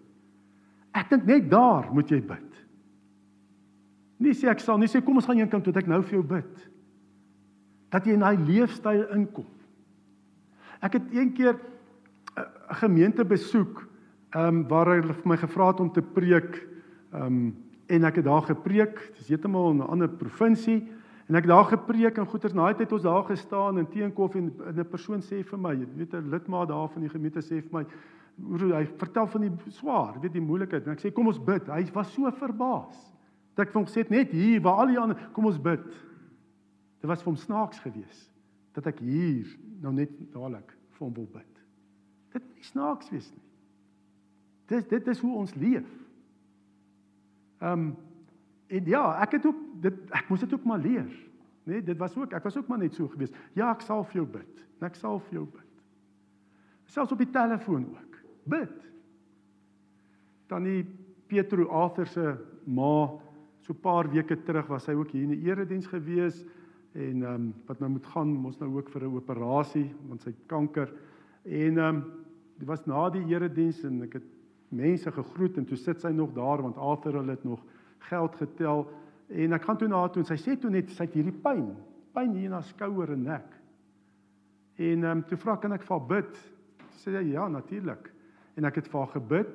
Ek 0.95 1.09
dink 1.11 1.27
net 1.27 1.49
daar 1.51 1.89
moet 1.91 2.11
jy 2.15 2.21
bid. 2.23 2.59
Nie 4.23 4.35
sê 4.39 4.47
ek 4.51 4.63
sal 4.63 4.79
nie 4.79 4.87
sê 4.87 5.03
kom 5.03 5.19
ons 5.19 5.27
gaan 5.27 5.41
een 5.41 5.51
kant 5.51 5.67
toe 5.67 5.75
ek 5.75 5.89
nou 5.91 5.99
vir 6.03 6.21
jou 6.21 6.25
bid. 6.35 6.67
Dat 7.91 8.07
jy 8.07 8.15
in 8.15 8.23
daai 8.23 8.39
leefstyl 8.39 9.03
inkom. 9.17 9.49
Ek 10.79 10.95
het 10.95 11.11
een 11.11 11.33
keer 11.35 11.59
'n 12.39 12.79
gemeente 12.79 13.25
besoek 13.25 13.83
ehm 14.33 14.47
um, 14.47 14.67
waar 14.67 14.89
hulle 14.89 15.13
vir 15.13 15.29
my 15.29 15.37
gevra 15.37 15.67
het 15.67 15.79
om 15.79 15.91
te 15.91 16.01
preek 16.01 16.57
ehm 17.13 17.25
um, 17.25 17.55
en 17.93 18.03
ek 18.07 18.15
het 18.15 18.25
daar 18.25 18.41
gepreek. 18.41 18.99
Dis 19.17 19.27
heeltemal 19.27 19.71
in 19.71 19.77
'n 19.77 19.89
ander 19.91 20.09
provinsie 20.09 20.87
en 21.27 21.35
ek 21.35 21.45
het 21.45 21.53
daar 21.53 21.65
gepreek 21.65 22.17
en 22.17 22.25
goeters 22.25 22.53
naai 22.53 22.73
tyd 22.75 22.91
ons 22.91 23.01
daar 23.01 23.23
gestaan 23.23 23.77
en 23.77 23.87
tee 23.87 24.03
en 24.03 24.13
koffie 24.13 24.41
en 24.41 24.79
'n 24.79 24.89
persoon 24.89 25.21
sê 25.21 25.43
vir 25.43 25.59
my, 25.59 25.77
weet 25.95 26.13
'n 26.13 26.29
lidmaat 26.29 26.67
daar 26.67 26.89
van 26.89 27.01
die 27.01 27.09
gemeente 27.09 27.41
sê 27.41 27.61
vir 27.61 27.71
my 27.71 27.85
hoe 28.41 28.73
hy 28.73 28.85
vertel 28.97 29.27
van 29.27 29.41
die 29.41 29.51
swaar, 29.67 30.19
weet 30.21 30.33
die 30.33 30.41
moeilikheid 30.41 30.85
en 30.85 30.93
ek 30.93 30.99
sê 30.99 31.13
kom 31.13 31.27
ons 31.27 31.43
bid. 31.43 31.67
Hy 31.67 31.85
was 31.93 32.13
so 32.13 32.31
verbaas. 32.31 33.13
Dat 33.55 33.67
ek 33.67 33.73
vir 33.73 33.81
hom 33.81 33.87
gesê 33.87 33.99
het 34.01 34.09
net 34.09 34.31
hier 34.31 34.61
waar 34.61 34.81
al 34.81 34.87
die 34.87 34.99
ander 34.99 35.29
kom 35.33 35.45
ons 35.45 35.61
bid. 35.61 35.85
Dit 37.01 37.09
was 37.09 37.21
vir 37.21 37.31
hom 37.31 37.37
snaaks 37.37 37.79
geweest 37.79 38.31
dat 38.73 38.87
ek 38.87 38.99
hier 38.99 39.45
nou 39.81 39.93
net 39.93 40.09
dadelik 40.33 40.73
vir 40.97 41.05
hom 41.05 41.13
wil 41.13 41.29
bid. 41.33 41.61
Dit 42.33 42.43
is 42.57 42.67
snaaks 42.67 43.11
wees 43.11 43.31
nie. 43.31 43.52
Dis 44.65 44.87
dit 44.87 45.07
is 45.07 45.19
hoe 45.19 45.35
ons 45.35 45.53
leef. 45.55 45.89
Ehm 47.59 47.71
um, 47.71 47.95
en 48.73 48.85
ja, 48.89 49.03
ek 49.21 49.35
het 49.37 49.45
ook 49.45 49.57
dit 49.83 50.11
ek 50.17 50.29
moes 50.29 50.39
dit 50.39 50.53
ook 50.53 50.63
maar 50.65 50.79
leer. 50.79 51.09
Nee, 51.63 51.83
dit 51.83 51.97
was 51.97 52.15
ook 52.17 52.31
ek 52.33 52.43
was 52.43 52.57
ook 52.57 52.67
maar 52.67 52.81
net 52.81 52.95
so 52.95 53.07
gewees. 53.07 53.33
Ja, 53.53 53.71
ek 53.71 53.83
sal 53.85 54.03
vir 54.03 54.21
jou 54.21 54.25
bid. 54.39 54.63
Ek 54.81 54.95
sal 54.95 55.19
vir 55.27 55.39
jou 55.39 55.45
bid. 55.45 55.69
Selfs 56.89 57.11
op 57.11 57.21
die 57.21 57.29
telefoon 57.31 57.85
ook. 57.93 58.17
Bid. 58.49 58.73
Tannie 60.47 60.83
Petro 61.27 61.67
Arthur 61.69 62.07
se 62.07 62.33
ma 62.65 63.09
so 63.61 63.73
'n 63.73 63.79
paar 63.79 64.09
weke 64.11 64.35
terug 64.43 64.67
was 64.67 64.83
sy 64.83 64.91
ook 64.91 65.11
hier 65.11 65.23
in 65.23 65.29
die 65.29 65.47
erediens 65.47 65.87
gewees 65.87 66.45
en 66.93 67.23
ehm 67.23 67.33
um, 67.33 67.53
wat 67.65 67.79
nou 67.79 67.89
moet 67.91 68.05
gaan, 68.05 68.27
mos 68.27 68.59
nou 68.59 68.77
ook 68.77 68.89
vir 68.89 69.03
'n 69.03 69.15
operasie 69.15 69.93
want 70.07 70.21
sy 70.21 70.33
kanker 70.47 70.91
en 71.43 71.77
ehm 71.77 71.95
um, 71.95 72.03
dit 72.57 72.67
was 72.67 72.85
na 72.85 73.09
die 73.09 73.25
erediens 73.25 73.83
en 73.83 74.01
ek 74.03 74.13
het 74.13 74.32
mense 74.73 75.11
gegroet 75.11 75.57
en 75.57 75.65
toe 75.69 75.77
sit 75.77 76.01
sy 76.01 76.11
nog 76.15 76.33
daar 76.35 76.61
want 76.65 76.77
Arthur 76.77 77.19
hulle 77.19 77.35
het 77.35 77.43
nog 77.47 77.61
geld 78.09 78.35
getel 78.41 78.85
en 79.29 79.57
ek 79.57 79.67
gaan 79.67 79.79
toe 79.79 79.89
na 79.89 80.03
haar 80.03 80.13
toe 80.13 80.23
en 80.23 80.29
sy 80.29 80.39
sê 80.41 80.55
toe 80.59 80.71
net 80.73 80.91
sy 80.93 81.05
het 81.07 81.17
hierdie 81.17 81.35
pyn, 81.43 81.67
pyn 82.13 82.33
hier 82.37 82.49
in 82.51 82.57
haar 82.57 82.67
skouer 82.67 83.13
en 83.15 83.27
nek. 83.29 83.59
En 84.77 85.03
ehm 85.03 85.17
um, 85.17 85.23
toe 85.29 85.37
vra 85.37 85.55
kan 85.57 85.73
ek 85.73 85.85
vir 85.85 85.97
haar 85.97 86.07
bid? 86.09 86.41
Sê 87.01 87.13
sy 87.13 87.21
ja, 87.31 87.47
natuurlik. 87.49 88.09
En 88.57 88.65
ek 88.69 88.81
het 88.81 88.89
vir 88.89 88.99
haar 88.99 89.13
gebid. 89.13 89.53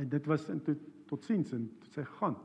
En 0.00 0.08
dit 0.08 0.26
was 0.26 0.48
in 0.48 0.60
tot 0.64 0.88
totsiens 1.12 1.52
en 1.52 1.68
toe 1.82 1.92
sy 1.92 2.04
gaan. 2.18 2.36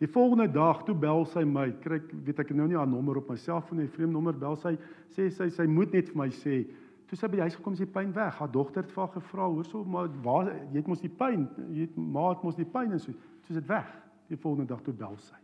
Die 0.00 0.08
volgende 0.08 0.48
dag 0.52 0.82
toe 0.84 0.94
bel 0.96 1.24
sy 1.28 1.42
my, 1.48 1.70
kry 1.80 1.98
weet 2.24 2.40
ek 2.44 2.52
nou 2.56 2.66
nie 2.68 2.76
haar 2.76 2.88
nommer 2.88 3.20
op 3.20 3.30
my 3.32 3.36
selfoon 3.40 3.80
nie, 3.80 3.88
vreemde 3.92 4.12
nommer 4.12 4.36
bel 4.36 4.56
sy, 4.60 4.74
sê 5.16 5.30
sy 5.32 5.48
sy 5.52 5.64
moet 5.68 5.92
net 5.96 6.10
vir 6.12 6.20
my 6.20 6.28
sê 6.36 6.58
Toe 7.06 7.18
sy 7.18 7.28
by 7.30 7.38
die 7.38 7.44
huis 7.46 7.54
gekom 7.54 7.76
is 7.76 7.82
die 7.84 7.90
pyn 7.90 8.12
weg. 8.16 8.38
Haar 8.40 8.50
dogter 8.50 8.82
het 8.82 8.92
vir 8.92 9.04
haar 9.04 9.12
gevra, 9.14 9.46
"Hoorso, 9.46 9.84
maar 9.84 10.08
waar 10.22 10.46
jy 10.72 10.76
het 10.76 10.86
mos 10.86 11.00
die 11.00 11.08
pyn, 11.08 11.48
jy 11.70 11.80
het 11.80 11.96
maar 11.96 12.34
het 12.34 12.42
mos 12.42 12.56
die 12.56 12.64
pyn 12.64 12.92
en 12.92 13.00
so." 13.00 13.12
Toe 13.12 13.48
is 13.48 13.60
dit 13.62 13.66
weg. 13.66 13.86
Die 14.28 14.36
volgende 14.36 14.66
dag 14.66 14.82
toe 14.82 14.94
bel 14.94 15.16
sy. 15.16 15.34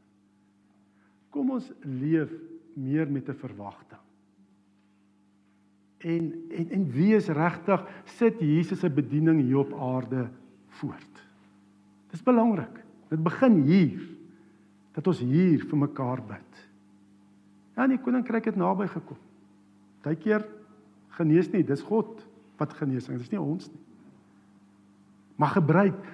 Kom 1.31 1.51
ons 1.51 1.73
leef 1.83 2.33
meer 2.75 3.11
met 3.11 3.29
'n 3.29 3.35
verwagting. 3.35 4.01
En 5.99 6.33
en 6.51 6.71
en 6.71 6.91
wees 6.91 7.29
regtig 7.29 7.87
sit 8.05 8.41
Jesus 8.41 8.81
se 8.81 8.91
bediening 8.91 9.41
hier 9.41 9.59
op 9.59 9.73
aarde 9.73 10.29
voort. 10.69 11.23
Dis 12.11 12.23
belangrik. 12.23 12.85
Dit 13.09 13.23
begin 13.23 13.63
hier 13.63 14.01
dat 14.93 15.07
ons 15.07 15.21
hier 15.21 15.65
vir 15.65 15.79
mekaar 15.79 16.23
bid. 16.27 16.69
Ja, 17.77 17.87
die 17.87 17.99
koninkryk 17.99 18.45
het 18.45 18.57
naby 18.57 18.87
gekom. 18.87 19.17
Partykeer 20.03 20.45
genees 21.19 21.51
nie, 21.53 21.65
dis 21.67 21.83
God 21.87 22.21
wat 22.61 22.75
genesing, 22.79 23.19
dis 23.21 23.33
nie 23.33 23.41
ons 23.41 23.69
nie. 23.71 23.81
Maar 25.41 25.57
gebruik 25.57 26.05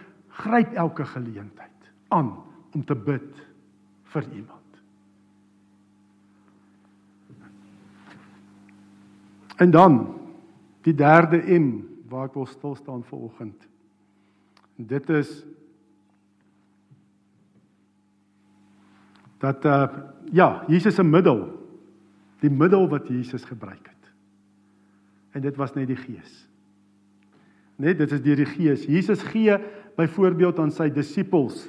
gryp 0.40 0.72
elke 0.78 1.04
geleentheid 1.04 1.90
aan 2.14 2.32
om 2.72 2.84
te 2.84 2.94
bid 2.94 3.42
vir 4.12 4.28
iemand. 4.32 4.56
En 9.58 9.70
dan 9.74 9.98
die 10.86 10.94
derde 10.94 11.42
M 11.58 11.82
waar 12.08 12.30
ek 12.30 12.38
wil 12.38 12.46
stil 12.48 12.76
staan 12.78 13.02
vir 13.04 13.18
oggend. 13.26 13.66
Dit 14.78 15.10
is 15.10 15.32
dat 19.42 19.64
uh 19.66 19.86
ja, 20.32 20.64
Jesus 20.68 20.94
se 20.94 21.04
middel, 21.04 21.46
die 22.40 22.50
middel 22.50 22.88
wat 22.88 23.08
Jesus 23.08 23.44
gebruik 23.48 23.86
het 23.88 23.97
en 25.32 25.40
dit 25.40 25.56
was 25.56 25.74
net 25.74 25.88
die 25.88 25.98
Gees. 25.98 26.46
Net 27.76 27.98
dit 27.98 28.12
is 28.12 28.22
deur 28.22 28.36
die 28.36 28.46
Gees. 28.46 28.86
Jesus 28.86 29.22
gee 29.22 29.58
byvoorbeeld 29.96 30.58
aan 30.58 30.70
sy 30.74 30.88
disippels 30.90 31.68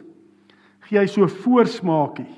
gee 0.89 0.97
hy 0.97 1.09
so 1.09 1.27
voorsmaakie 1.43 2.29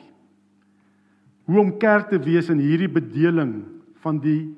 hoe 1.47 1.59
om 1.59 1.71
kerk 1.79 2.11
te 2.11 2.19
wees 2.21 2.51
in 2.51 2.59
hierdie 2.61 2.91
bedeling 2.91 3.61
van 4.03 4.19
die 4.23 4.51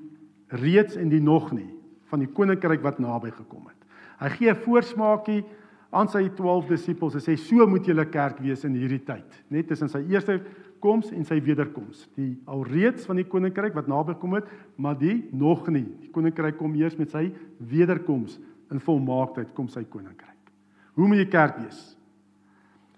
reeds 0.54 0.97
en 0.99 1.12
die 1.13 1.21
nog 1.23 1.52
nie 1.54 1.69
van 2.12 2.21
die 2.21 2.30
koninkryk 2.30 2.84
wat 2.86 2.99
naby 3.02 3.32
gekom 3.34 3.65
het. 3.65 3.80
Hy 4.21 4.30
gee 4.36 4.49
'n 4.52 4.62
voorsmaakie 4.65 5.43
aan 5.89 6.08
sy 6.08 6.30
12 6.30 6.67
disippels 6.67 7.15
en 7.15 7.21
sê 7.21 7.38
so 7.38 7.65
moet 7.67 7.86
julle 7.86 8.06
kerk 8.06 8.39
wees 8.39 8.63
in 8.63 8.76
hierdie 8.76 9.02
tyd, 9.02 9.26
net 9.49 9.67
tussen 9.67 9.89
sy 9.89 10.04
eerste 10.10 10.41
koms 10.83 11.13
en 11.15 11.23
sy 11.27 11.39
wederkoms. 11.43 12.03
Die 12.17 12.33
alreeds 12.51 13.07
van 13.07 13.21
die 13.21 13.27
koninkryk 13.27 13.75
wat 13.77 13.89
naby 13.91 14.17
kom 14.19 14.35
het, 14.37 14.49
maar 14.75 14.97
die 14.99 15.23
nog 15.31 15.69
nie. 15.71 15.85
Die 16.03 16.11
koninkryk 16.11 16.59
kom 16.59 16.75
eers 16.79 16.97
met 16.99 17.13
sy 17.15 17.29
wederkoms 17.71 18.39
in 18.73 18.83
volmaaktheid 18.83 19.53
kom 19.55 19.69
sy 19.71 19.85
koninkryk. 19.87 20.29
Hoe 20.97 21.07
moet 21.07 21.23
die 21.23 21.31
kerk 21.31 21.59
wees? 21.61 21.93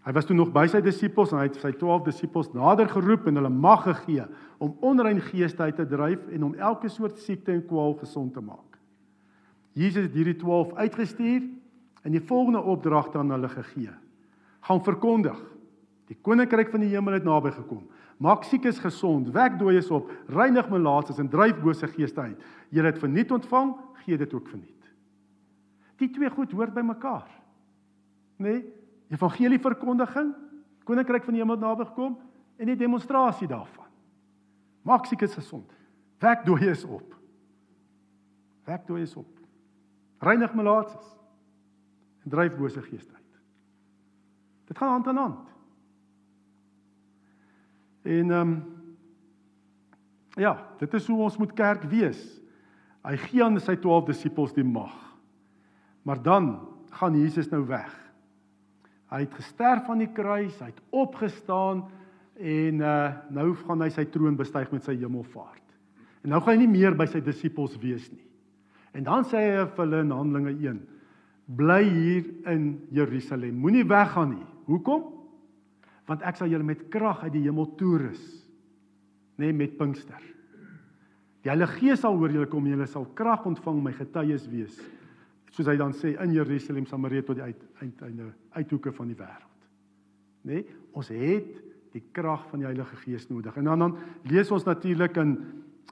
Hy 0.06 0.14
was 0.14 0.28
toe 0.30 0.36
nog 0.38 0.52
by 0.54 0.68
sy 0.70 0.84
disippels 0.86 1.32
en 1.34 1.40
hy 1.42 1.48
het 1.48 1.58
sy 1.58 1.72
12 1.74 2.04
disippels 2.06 2.52
nader 2.54 2.90
geroep 2.92 3.26
en 3.30 3.40
hulle 3.40 3.50
mag 3.50 3.88
gegee 3.88 4.26
om 4.62 4.76
onrein 4.86 5.22
geeste 5.32 5.66
uit 5.66 5.80
te 5.80 5.88
dryf 5.90 6.28
en 6.36 6.46
om 6.46 6.54
elke 6.62 6.92
soort 6.94 7.18
siekte 7.24 7.56
en 7.56 7.64
kwaal 7.66 7.98
gesond 8.04 8.36
te 8.36 8.44
maak. 8.46 8.78
Jesus 9.76 10.06
het 10.06 10.16
hierdie 10.16 10.38
12 10.40 10.76
uitgestuur 10.78 11.48
en 12.06 12.14
die 12.14 12.22
volgende 12.22 12.62
opdrag 12.62 13.10
aan 13.18 13.34
hulle 13.34 13.50
gegee: 13.50 13.92
Gaan 14.70 14.84
verkondig. 14.86 15.42
Die 16.10 16.18
koninkryk 16.22 16.70
van 16.74 16.84
die 16.86 16.92
hemel 16.94 17.18
het 17.18 17.26
naby 17.26 17.52
gekom. 17.56 17.86
Maak 18.22 18.46
siekes 18.48 18.78
gesond, 18.80 19.32
wek 19.34 19.58
dooies 19.60 19.90
op, 19.92 20.12
reinig 20.32 20.70
melaatses 20.72 21.20
en 21.20 21.30
dryf 21.30 21.58
bose 21.64 21.88
geeste 21.88 22.22
uit. 22.22 22.44
Julle 22.70 22.92
het 22.92 23.02
verniet 23.02 23.32
ontvang, 23.32 23.74
gee 24.06 24.18
dit 24.18 24.34
ook 24.34 24.48
verniet. 24.48 24.72
Die 26.00 26.10
twee 26.12 26.30
goed 26.30 26.52
hoort 26.52 26.74
by 26.76 26.84
mekaar. 26.86 27.30
Nê? 28.38 28.50
Nee? 28.50 28.64
evangelie 29.14 29.60
verkondiging, 29.62 30.32
koninkryk 30.84 31.26
van 31.28 31.36
die 31.36 31.42
hemel 31.44 31.60
naby 31.62 31.86
gekom 31.92 32.16
en 32.58 32.70
die 32.72 32.78
demonstrasie 32.80 33.48
daarvan. 33.48 33.90
Maak 34.86 35.06
siekes 35.10 35.36
gesond. 35.38 35.70
Wek 36.22 36.46
dooies 36.46 36.86
op. 36.86 37.14
Wek 38.66 38.86
dooies 38.88 39.14
op. 39.20 39.30
Reinig 40.26 40.54
melaatses 40.58 41.06
en 42.24 42.34
dryf 42.34 42.56
bose 42.58 42.82
geeste 42.82 43.14
uit. 43.14 43.42
Dit 44.66 44.78
gaan 44.78 44.96
hand 44.98 45.08
aan 45.08 45.22
hand. 45.22 45.55
En 48.06 48.32
ehm 48.32 48.42
um, 48.42 48.56
ja, 50.36 50.58
dit 50.78 50.94
is 50.94 51.08
hoe 51.08 51.22
ons 51.24 51.38
moet 51.40 51.54
kerk 51.56 51.86
wees. 51.90 52.20
Hy 53.06 53.16
gee 53.28 53.44
aan 53.44 53.60
sy 53.64 53.78
12 53.80 54.10
disippels 54.10 54.54
die 54.56 54.66
mag. 54.68 54.94
Maar 56.04 56.22
dan 56.22 56.50
gaan 56.92 57.16
Jesus 57.16 57.48
nou 57.50 57.64
weg. 57.70 57.94
Hy 59.14 59.22
het 59.24 59.38
gesterf 59.38 59.90
aan 59.90 60.04
die 60.04 60.12
kruis, 60.12 60.58
hy 60.60 60.72
het 60.74 60.82
opgestaan 60.90 61.86
en 62.36 62.82
uh 62.84 63.14
nou 63.32 63.54
gaan 63.64 63.82
hy 63.86 63.90
sy 63.96 64.04
troon 64.12 64.36
bestyg 64.36 64.74
met 64.74 64.84
sy 64.84 64.98
hemelvaart. 65.00 65.64
En 66.26 66.34
nou 66.34 66.42
gaan 66.42 66.58
hy 66.58 66.66
nie 66.66 66.74
meer 66.74 66.98
by 66.98 67.08
sy 67.08 67.22
disippels 67.24 67.78
wees 67.80 68.10
nie. 68.12 68.26
En 68.96 69.06
dan 69.08 69.24
sê 69.28 69.40
hy 69.40 69.64
vir 69.64 69.84
hulle 69.86 70.04
in 70.04 70.12
Handelinge 70.12 70.56
1: 70.58 70.82
Bly 71.58 71.82
hier 71.84 72.28
in 72.52 72.66
Jerusalem. 72.92 73.56
Moenie 73.62 73.86
weggaan 73.88 74.34
nie. 74.36 74.48
Hoekom? 74.68 75.15
Want 76.06 76.22
ek 76.22 76.38
sal 76.38 76.52
julle 76.52 76.66
met 76.68 76.88
krag 76.94 77.24
uit 77.26 77.34
die 77.34 77.46
hemel 77.48 77.72
toerus, 77.80 78.22
nê, 79.40 79.50
nee, 79.50 79.58
met 79.58 79.78
Pinkster. 79.78 80.22
Die 81.46 81.52
Heilige 81.52 81.80
Gees 81.80 82.02
sal 82.02 82.18
oor 82.18 82.32
julle 82.34 82.50
kom 82.50 82.66
en 82.66 82.76
julle 82.76 82.88
sal 82.90 83.08
krag 83.18 83.46
ontvang 83.46 83.82
my 83.84 83.94
getuies 83.94 84.48
wees 84.50 84.78
soos 85.56 85.70
hy 85.72 85.78
dan 85.80 85.94
sê 85.96 86.16
in 86.20 86.34
Jerusalem, 86.36 86.88
Samaria 86.90 87.24
tot 87.24 87.40
die 87.40 87.46
uiteinde 87.46 88.28
uithoeke 88.58 88.92
van 88.96 89.12
die 89.12 89.16
wêreld. 89.16 89.62
Nê? 90.46 90.60
Nee, 90.60 90.76
ons 90.96 91.12
het 91.14 91.54
die 91.96 92.04
krag 92.16 92.44
van 92.52 92.62
die 92.62 92.68
Heilige 92.68 92.98
Gees 93.06 93.30
nodig. 93.30 93.56
En 93.56 93.70
dan 93.70 93.86
dan 93.86 93.96
lees 94.28 94.52
ons 94.52 94.68
natuurlik 94.68 95.18
in 95.22 95.38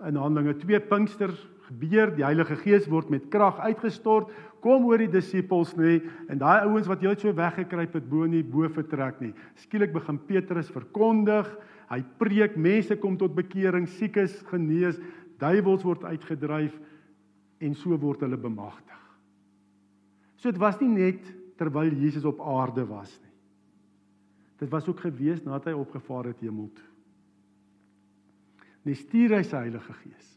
in 0.03 0.17
Handelinge 0.17 0.57
2 0.57 0.79
Pinkster 0.89 1.31
gebeur, 1.73 2.13
die 2.15 2.25
Heilige 2.25 2.55
Gees 2.61 2.87
word 2.91 3.09
met 3.09 3.29
krag 3.33 3.59
uitgestort, 3.63 4.31
kom 4.63 4.85
oor 4.87 5.01
die 5.01 5.11
disippels 5.11 5.73
nê, 5.75 5.99
en 6.31 6.39
daai 6.39 6.63
ouens 6.67 6.87
wat 6.87 7.01
heeltyd 7.03 7.25
so 7.25 7.35
weggekruip 7.35 7.97
het 7.97 8.07
bo 8.09 8.23
in 8.27 8.37
die 8.37 8.45
bo 8.45 8.67
vertrek 8.71 9.19
nie. 9.21 9.33
Skielik 9.59 9.93
begin 9.93 10.19
Petrus 10.29 10.71
verkondig, 10.71 11.49
hy 11.89 11.99
preek, 12.21 12.55
mense 12.55 12.95
kom 13.01 13.17
tot 13.19 13.35
bekering, 13.35 13.87
siekes 13.99 14.39
genees, 14.51 14.99
duiwels 15.41 15.83
word 15.83 16.05
uitgedryf 16.07 16.75
en 17.63 17.75
so 17.75 17.97
word 17.99 18.23
hulle 18.23 18.39
bemagtig. 18.39 18.99
So 20.39 20.51
dit 20.51 20.61
was 20.61 20.79
nie 20.81 20.91
net 20.91 21.27
terwyl 21.59 21.93
Jesus 21.99 22.25
op 22.27 22.41
aarde 22.41 22.85
was 22.87 23.11
nie. 23.19 23.31
Dit 24.63 24.71
was 24.71 24.87
ook 24.87 25.01
gewees 25.03 25.43
nadat 25.43 25.71
hy 25.71 25.75
opgevaar 25.75 26.29
het 26.31 26.43
hemel 26.43 26.69
toe. 26.71 26.89
Nee, 28.83 28.95
stuur 28.99 29.35
hy 29.37 29.43
sy 29.47 29.65
Heilige 29.65 29.95
Gees 30.03 30.33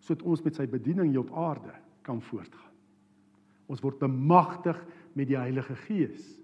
sodat 0.00 0.26
ons 0.26 0.42
met 0.44 0.56
sy 0.56 0.66
bediening 0.70 1.12
hier 1.12 1.22
op 1.22 1.32
aarde 1.36 1.72
kan 2.06 2.22
voortgaan. 2.30 2.74
Ons 3.70 3.82
word 3.84 4.00
bemagtig 4.00 4.78
met 5.14 5.28
die 5.30 5.38
Heilige 5.38 5.76
Gees 5.86 6.34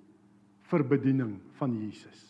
vir 0.71 0.85
bediening 0.87 1.37
van 1.59 1.75
Jesus. 1.75 2.23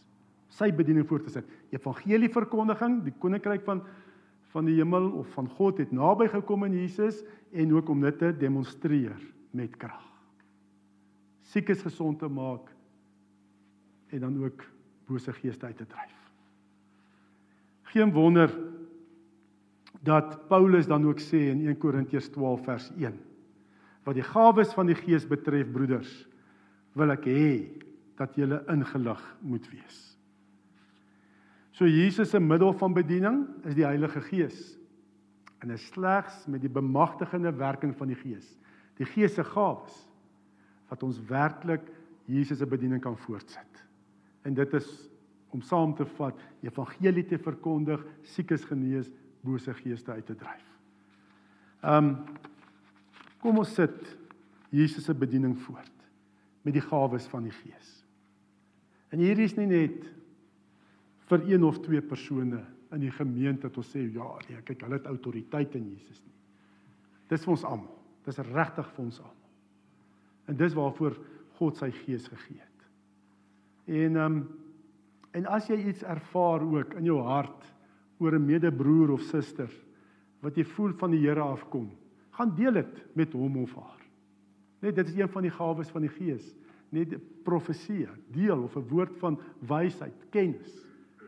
Sy 0.53 0.71
bediening 0.73 1.05
voort 1.09 1.27
te 1.27 1.35
sit. 1.35 1.49
Evangelie 1.75 2.31
verkondiging, 2.33 3.03
die 3.05 3.15
koninkryk 3.21 3.67
van 3.69 3.85
van 4.55 4.65
die 4.65 4.79
hemel 4.79 5.11
of 5.21 5.29
van 5.35 5.51
God 5.53 5.83
het 5.83 5.91
naby 5.93 6.31
gekom 6.33 6.65
in 6.65 6.79
Jesus 6.79 7.19
en 7.53 7.75
ook 7.77 7.91
om 7.93 8.01
dit 8.07 8.19
te 8.23 8.31
demonstreer 8.33 9.19
met 9.53 9.75
krag 9.77 10.07
siekes 11.57 11.83
gesond 11.83 12.19
te 12.19 12.29
maak 12.29 12.71
en 14.11 14.21
dan 14.21 14.39
ook 14.45 14.65
bose 15.07 15.33
geeste 15.33 15.67
uit 15.67 15.77
te 15.77 15.87
dryf. 15.87 16.17
Geen 17.93 18.13
wonder 18.13 18.51
dat 20.05 20.49
Paulus 20.49 20.87
dan 20.87 21.07
ook 21.07 21.21
sê 21.23 21.49
in 21.53 21.67
1 21.67 21.79
Korintiërs 21.79 22.29
12 22.35 22.65
vers 22.65 22.91
1 22.99 23.17
wat 24.07 24.15
die 24.15 24.27
gawes 24.27 24.71
van 24.77 24.87
die 24.87 24.95
Gees 24.95 25.27
betref 25.27 25.73
broeders 25.75 26.11
wil 26.97 27.11
ek 27.11 27.27
hê 27.27 27.51
dat 28.17 28.37
julle 28.39 28.63
ingelig 28.73 29.23
moet 29.43 29.67
wees. 29.73 29.97
So 31.77 31.85
Jesus 31.91 32.31
se 32.33 32.41
middel 32.41 32.73
van 32.79 32.95
bediening 32.97 33.43
is 33.69 33.75
die 33.77 33.85
Heilige 33.85 34.23
Gees 34.31 34.77
en 35.61 35.75
is 35.75 35.89
slegs 35.91 36.45
met 36.49 36.63
die 36.63 36.73
bemagtigende 36.73 37.53
werking 37.59 37.93
van 37.99 38.13
die 38.13 38.17
Gees, 38.17 38.47
die 38.97 39.09
Gees 39.11 39.35
se 39.37 39.45
gawes 39.45 39.99
wat 40.89 41.03
ons 41.03 41.19
werklik 41.29 41.85
Jesus 42.31 42.63
se 42.63 42.67
bediening 42.67 43.03
kan 43.03 43.19
voortsit. 43.27 43.83
En 44.47 44.55
dit 44.55 44.73
is 44.79 44.89
om 45.55 45.63
saam 45.63 45.93
te 45.97 46.07
vat, 46.17 46.39
evangelie 46.63 47.25
te 47.27 47.39
verkondig, 47.41 48.03
siekes 48.35 48.65
genees, 48.69 49.11
bose 49.47 49.75
geeste 49.83 50.13
uit 50.13 50.27
te 50.27 50.37
dryf. 50.39 50.67
Um 51.87 52.17
kom 53.43 53.61
ons 53.63 53.75
sit 53.77 54.17
Jesus 54.75 55.07
se 55.07 55.15
bediening 55.15 55.55
voort 55.67 55.93
met 56.67 56.75
die 56.75 56.83
gawes 56.83 57.29
van 57.31 57.45
die 57.47 57.55
Gees. 57.55 57.93
En 59.15 59.23
hierdie 59.23 59.47
is 59.47 59.55
nie 59.55 59.69
net 59.71 60.09
vir 61.31 61.45
een 61.47 61.65
of 61.67 61.79
twee 61.85 62.03
persone 62.03 62.59
in 62.95 63.03
die 63.03 63.13
gemeente 63.15 63.69
wat 63.69 63.79
ons 63.83 63.93
sê 63.93 64.03
ja, 64.03 64.27
nee, 64.49 64.63
kyk, 64.67 64.83
hulle 64.87 64.99
het 64.99 65.09
autoriteit 65.11 65.75
in 65.79 65.87
Jesus 65.93 66.21
nie. 66.25 66.35
Dis 67.31 67.47
vir 67.47 67.55
ons 67.55 67.65
almal. 67.67 67.97
Dis 68.27 68.43
regtig 68.51 68.91
vir 68.97 69.05
ons 69.05 69.23
almal. 69.23 69.51
En 70.51 70.59
dis 70.59 70.75
waarvoor 70.75 71.17
God 71.59 71.79
sy 71.79 71.91
gees 72.03 72.27
gegee 72.31 72.61
het. 72.61 72.87
En 73.87 74.23
ehm 74.23 74.39
um, 74.39 74.47
en 75.37 75.45
as 75.53 75.67
jy 75.69 75.77
iets 75.91 76.01
ervaar 76.09 76.63
ook 76.65 76.95
in 76.97 77.05
jou 77.11 77.19
hart 77.21 77.67
oor 78.19 78.35
'n 78.35 78.47
medebroer 78.47 79.11
of 79.11 79.21
suster 79.21 79.71
wat 80.41 80.57
jy 80.57 80.65
voel 80.65 80.93
van 80.93 81.11
die 81.11 81.21
Here 81.21 81.41
afkom, 81.41 81.91
gaan 82.31 82.55
deel 82.55 82.73
dit 82.73 83.17
met 83.17 83.33
hom 83.33 83.57
of 83.57 83.75
haar. 83.75 84.03
Net 84.81 84.97
dit 84.97 85.09
is 85.09 85.17
een 85.17 85.29
van 85.29 85.43
die 85.43 85.51
gawes 85.51 85.91
van 85.91 86.03
die 86.03 86.13
Gees, 86.13 86.55
net 86.93 87.17
profesie, 87.45 88.07
deel 88.33 88.63
of 88.63 88.77
'n 88.77 88.89
woord 88.89 89.17
van 89.19 89.39
wysheid, 89.61 90.15
kennis. 90.31 90.85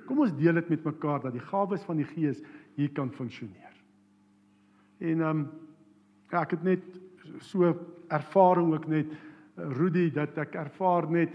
Kom 0.06 0.20
ons 0.20 0.36
deel 0.36 0.54
dit 0.54 0.68
met 0.68 0.84
mekaar 0.84 1.20
dat 1.20 1.32
die 1.32 1.48
gawes 1.50 1.82
van 1.82 1.96
die 1.96 2.04
Gees 2.04 2.42
hier 2.74 2.90
kan 2.90 3.10
funksioneer. 3.10 3.74
En 4.98 5.20
ehm 5.20 5.38
um, 5.38 5.48
ja, 6.30 6.42
ek 6.42 6.50
het 6.50 6.62
net 6.62 6.84
so 7.40 7.74
ervaring 8.08 8.72
ook 8.74 8.86
net 8.86 9.06
Rudy 9.56 10.10
dat 10.10 10.38
ek 10.38 10.54
ervaar 10.54 11.10
net 11.10 11.30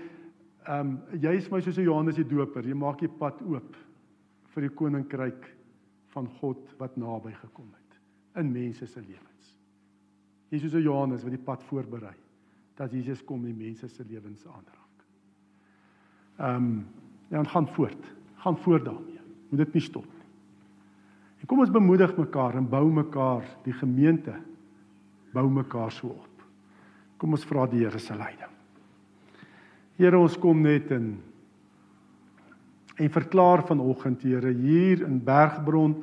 ehm 0.65 0.79
um, 0.79 0.99
jy 1.19 1.35
is 1.35 1.49
my 1.51 1.59
soos 1.59 1.77
'n 1.77 1.83
Johannes 1.83 2.15
die 2.15 2.27
Doper, 2.27 2.63
jy 2.63 2.73
maak 2.73 2.99
die 2.99 3.11
pad 3.19 3.41
oop 3.41 3.75
vir 4.53 4.67
die 4.67 4.75
koninkryk 4.77 5.47
van 6.13 6.27
God 6.39 6.73
wat 6.79 6.97
naby 6.97 7.33
gekom 7.39 7.69
het 7.73 7.97
in 8.41 8.51
mense 8.53 8.85
se 8.89 9.01
lewens. 9.01 9.53
Jy 10.49 10.57
is 10.57 10.61
soos 10.61 10.75
'n 10.75 10.85
Johannes 10.85 11.23
wat 11.23 11.31
die 11.31 11.45
pad 11.45 11.63
voorberei 11.63 12.15
dat 12.75 12.91
Jesus 12.91 13.23
kom 13.23 13.45
en 13.45 13.57
mense 13.57 13.87
se 13.87 14.03
lewens 14.03 14.45
aanraak. 14.45 14.97
Ehm 16.39 16.55
um, 16.55 16.85
ja, 17.29 17.39
en 17.39 17.47
gaan 17.47 17.67
voort. 17.67 18.13
Gaan 18.35 18.57
voort 18.57 18.85
daarmee. 18.85 19.19
Moet 19.49 19.59
dit 19.59 19.73
nie 19.73 19.81
stop 19.81 20.05
nie. 20.05 20.27
En 21.39 21.47
kom 21.47 21.59
ons 21.59 21.71
bemoedig 21.71 22.17
mekaar 22.17 22.55
en 22.55 22.69
bou 22.69 22.91
mekaar 22.91 23.43
die 23.63 23.73
gemeente 23.73 24.35
bou 25.33 25.49
mekaar 25.49 25.91
so 25.91 26.07
op. 26.07 26.45
Kom 27.17 27.33
ons 27.33 27.45
vra 27.45 27.65
die 27.67 27.79
Here 27.79 27.99
se 27.99 28.15
leiding. 28.15 28.51
Here, 29.97 30.17
ons 30.17 30.37
kom 30.37 30.61
net 30.61 30.91
in 30.91 31.17
en 32.95 33.09
verklaar 33.09 33.65
vanoggend, 33.65 34.21
Here, 34.21 34.53
hier 34.53 35.01
in 35.01 35.23
Bergbron 35.23 35.95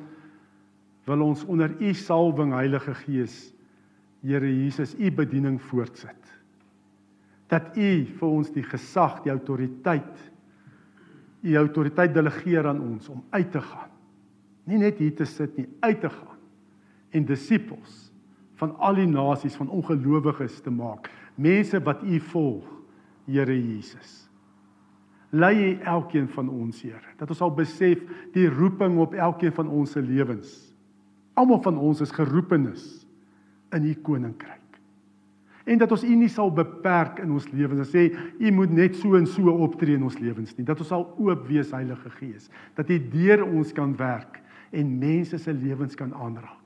wil 1.07 1.21
ons 1.25 1.43
onder 1.45 1.73
U 1.81 1.93
salwing, 1.93 2.53
Heilige 2.53 2.93
Gees, 3.03 3.53
Here 4.21 4.47
Jesus, 4.47 4.93
U 4.99 5.11
bediening 5.11 5.61
voortsit. 5.61 6.33
Dat 7.51 7.75
U 7.75 7.89
vir 8.05 8.27
ons 8.27 8.51
die 8.53 8.63
gesag, 8.63 9.21
die 9.25 9.33
autoriteit, 9.33 10.27
U 11.41 11.55
autoriteit 11.57 12.13
delegeer 12.13 12.67
aan 12.69 12.81
ons 12.85 13.09
om 13.09 13.23
uit 13.33 13.49
te 13.51 13.61
gaan. 13.61 13.89
Nie 14.69 14.77
net 14.77 15.01
hier 15.01 15.15
te 15.17 15.25
sit 15.25 15.57
nie, 15.57 15.67
uit 15.81 16.03
te 16.03 16.11
gaan 16.11 16.37
en 17.11 17.25
disippels 17.27 18.11
van 18.61 18.75
al 18.79 19.01
die 19.01 19.09
nasies 19.09 19.57
van 19.59 19.71
ongelowiges 19.73 20.61
te 20.63 20.71
maak, 20.71 21.09
mense 21.35 21.81
wat 21.83 22.03
U 22.05 22.19
volg, 22.31 22.67
Here 23.25 23.53
Jesus. 23.55 24.30
Lei 25.31 25.53
U 25.63 25.69
elkeen 25.87 26.27
van 26.31 26.49
ons, 26.49 26.81
Here, 26.83 27.15
dat 27.19 27.29
ons 27.31 27.39
sal 27.39 27.53
besef 27.55 28.01
die 28.35 28.49
roeping 28.51 28.97
op 28.99 29.13
elkeen 29.15 29.53
van 29.55 29.69
ons 29.71 29.95
se 29.95 30.03
lewens. 30.03 30.51
Almal 31.39 31.61
van 31.63 31.77
ons 31.79 32.01
is 32.03 32.11
geroepenes 32.11 32.83
in 33.71 33.87
U 33.87 33.93
koninkryk. 34.03 34.57
En 35.71 35.79
dat 35.79 35.91
ons 35.93 36.03
U 36.03 36.15
nie 36.17 36.29
sal 36.31 36.51
beperk 36.51 37.21
in 37.23 37.31
ons 37.31 37.47
lewens 37.53 37.85
en 37.85 37.87
sê 37.87 38.07
U 38.41 38.53
moet 38.57 38.73
net 38.75 38.97
so 38.99 39.15
en 39.15 39.29
so 39.29 39.53
optree 39.63 39.95
in 39.95 40.03
ons 40.03 40.19
lewens 40.19 40.57
nie. 40.57 40.67
Dat 40.67 40.83
ons 40.83 40.91
sal 40.91 41.07
oop 41.15 41.45
wees 41.47 41.71
Heilige 41.71 42.11
Gees, 42.17 42.49
dat 42.75 42.91
U 42.91 42.97
deur 43.13 43.45
ons 43.47 43.71
kan 43.77 43.95
werk 43.99 44.41
en 44.75 44.97
mense 44.99 45.39
se 45.39 45.55
lewens 45.55 45.95
kan 45.99 46.11
aanraak 46.15 46.61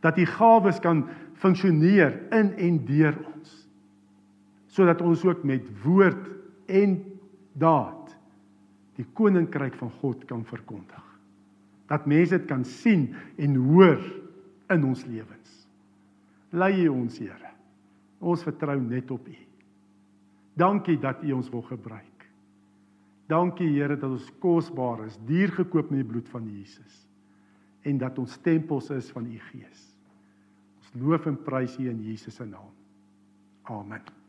dat 0.00 0.16
die 0.16 0.28
gawes 0.28 0.80
kan 0.80 1.04
funksioneer 1.40 2.16
in 2.36 2.52
en 2.56 2.78
deur 2.88 3.16
ons 3.34 3.56
sodat 4.70 5.00
ons 5.02 5.24
ook 5.26 5.42
met 5.44 5.64
woord 5.84 6.28
en 6.70 6.98
daad 7.58 7.99
die 9.00 9.08
koninkryk 9.16 9.76
van 9.80 9.90
God 10.00 10.26
kan 10.28 10.44
verkondig. 10.46 11.06
Dat 11.90 12.06
mense 12.06 12.36
dit 12.38 12.46
kan 12.48 12.64
sien 12.64 13.08
en 13.40 13.56
hoor 13.56 14.02
in 14.70 14.84
ons 14.86 15.02
lewens. 15.08 15.56
Lei 16.54 16.84
U 16.84 16.88
ons 16.92 17.18
Here. 17.18 17.54
Ons 18.20 18.44
vertrou 18.46 18.76
net 18.82 19.10
op 19.10 19.26
U. 19.26 19.36
Dankie 20.58 20.98
dat 21.00 21.22
U 21.24 21.32
ons 21.38 21.50
wil 21.50 21.64
gebruik. 21.66 22.26
Dankie 23.30 23.70
Here 23.72 23.96
dat 23.96 24.10
ons 24.10 24.30
kosbaar 24.42 25.06
is 25.06 25.18
duur 25.26 25.54
gekoop 25.60 25.90
met 25.90 26.02
die 26.02 26.10
bloed 26.12 26.28
van 26.28 26.46
Jesus. 26.50 27.06
En 27.86 27.98
dat 27.98 28.18
ons 28.20 28.36
tempels 28.44 28.90
is 28.94 29.10
van 29.14 29.26
U 29.26 29.38
Gees. 29.50 29.86
Loof 30.98 31.26
en 31.30 31.38
prys 31.46 31.78
U 31.78 31.88
in 31.88 32.02
Jesus 32.02 32.34
se 32.34 32.44
naam. 32.44 32.74
Amen. 33.70 34.19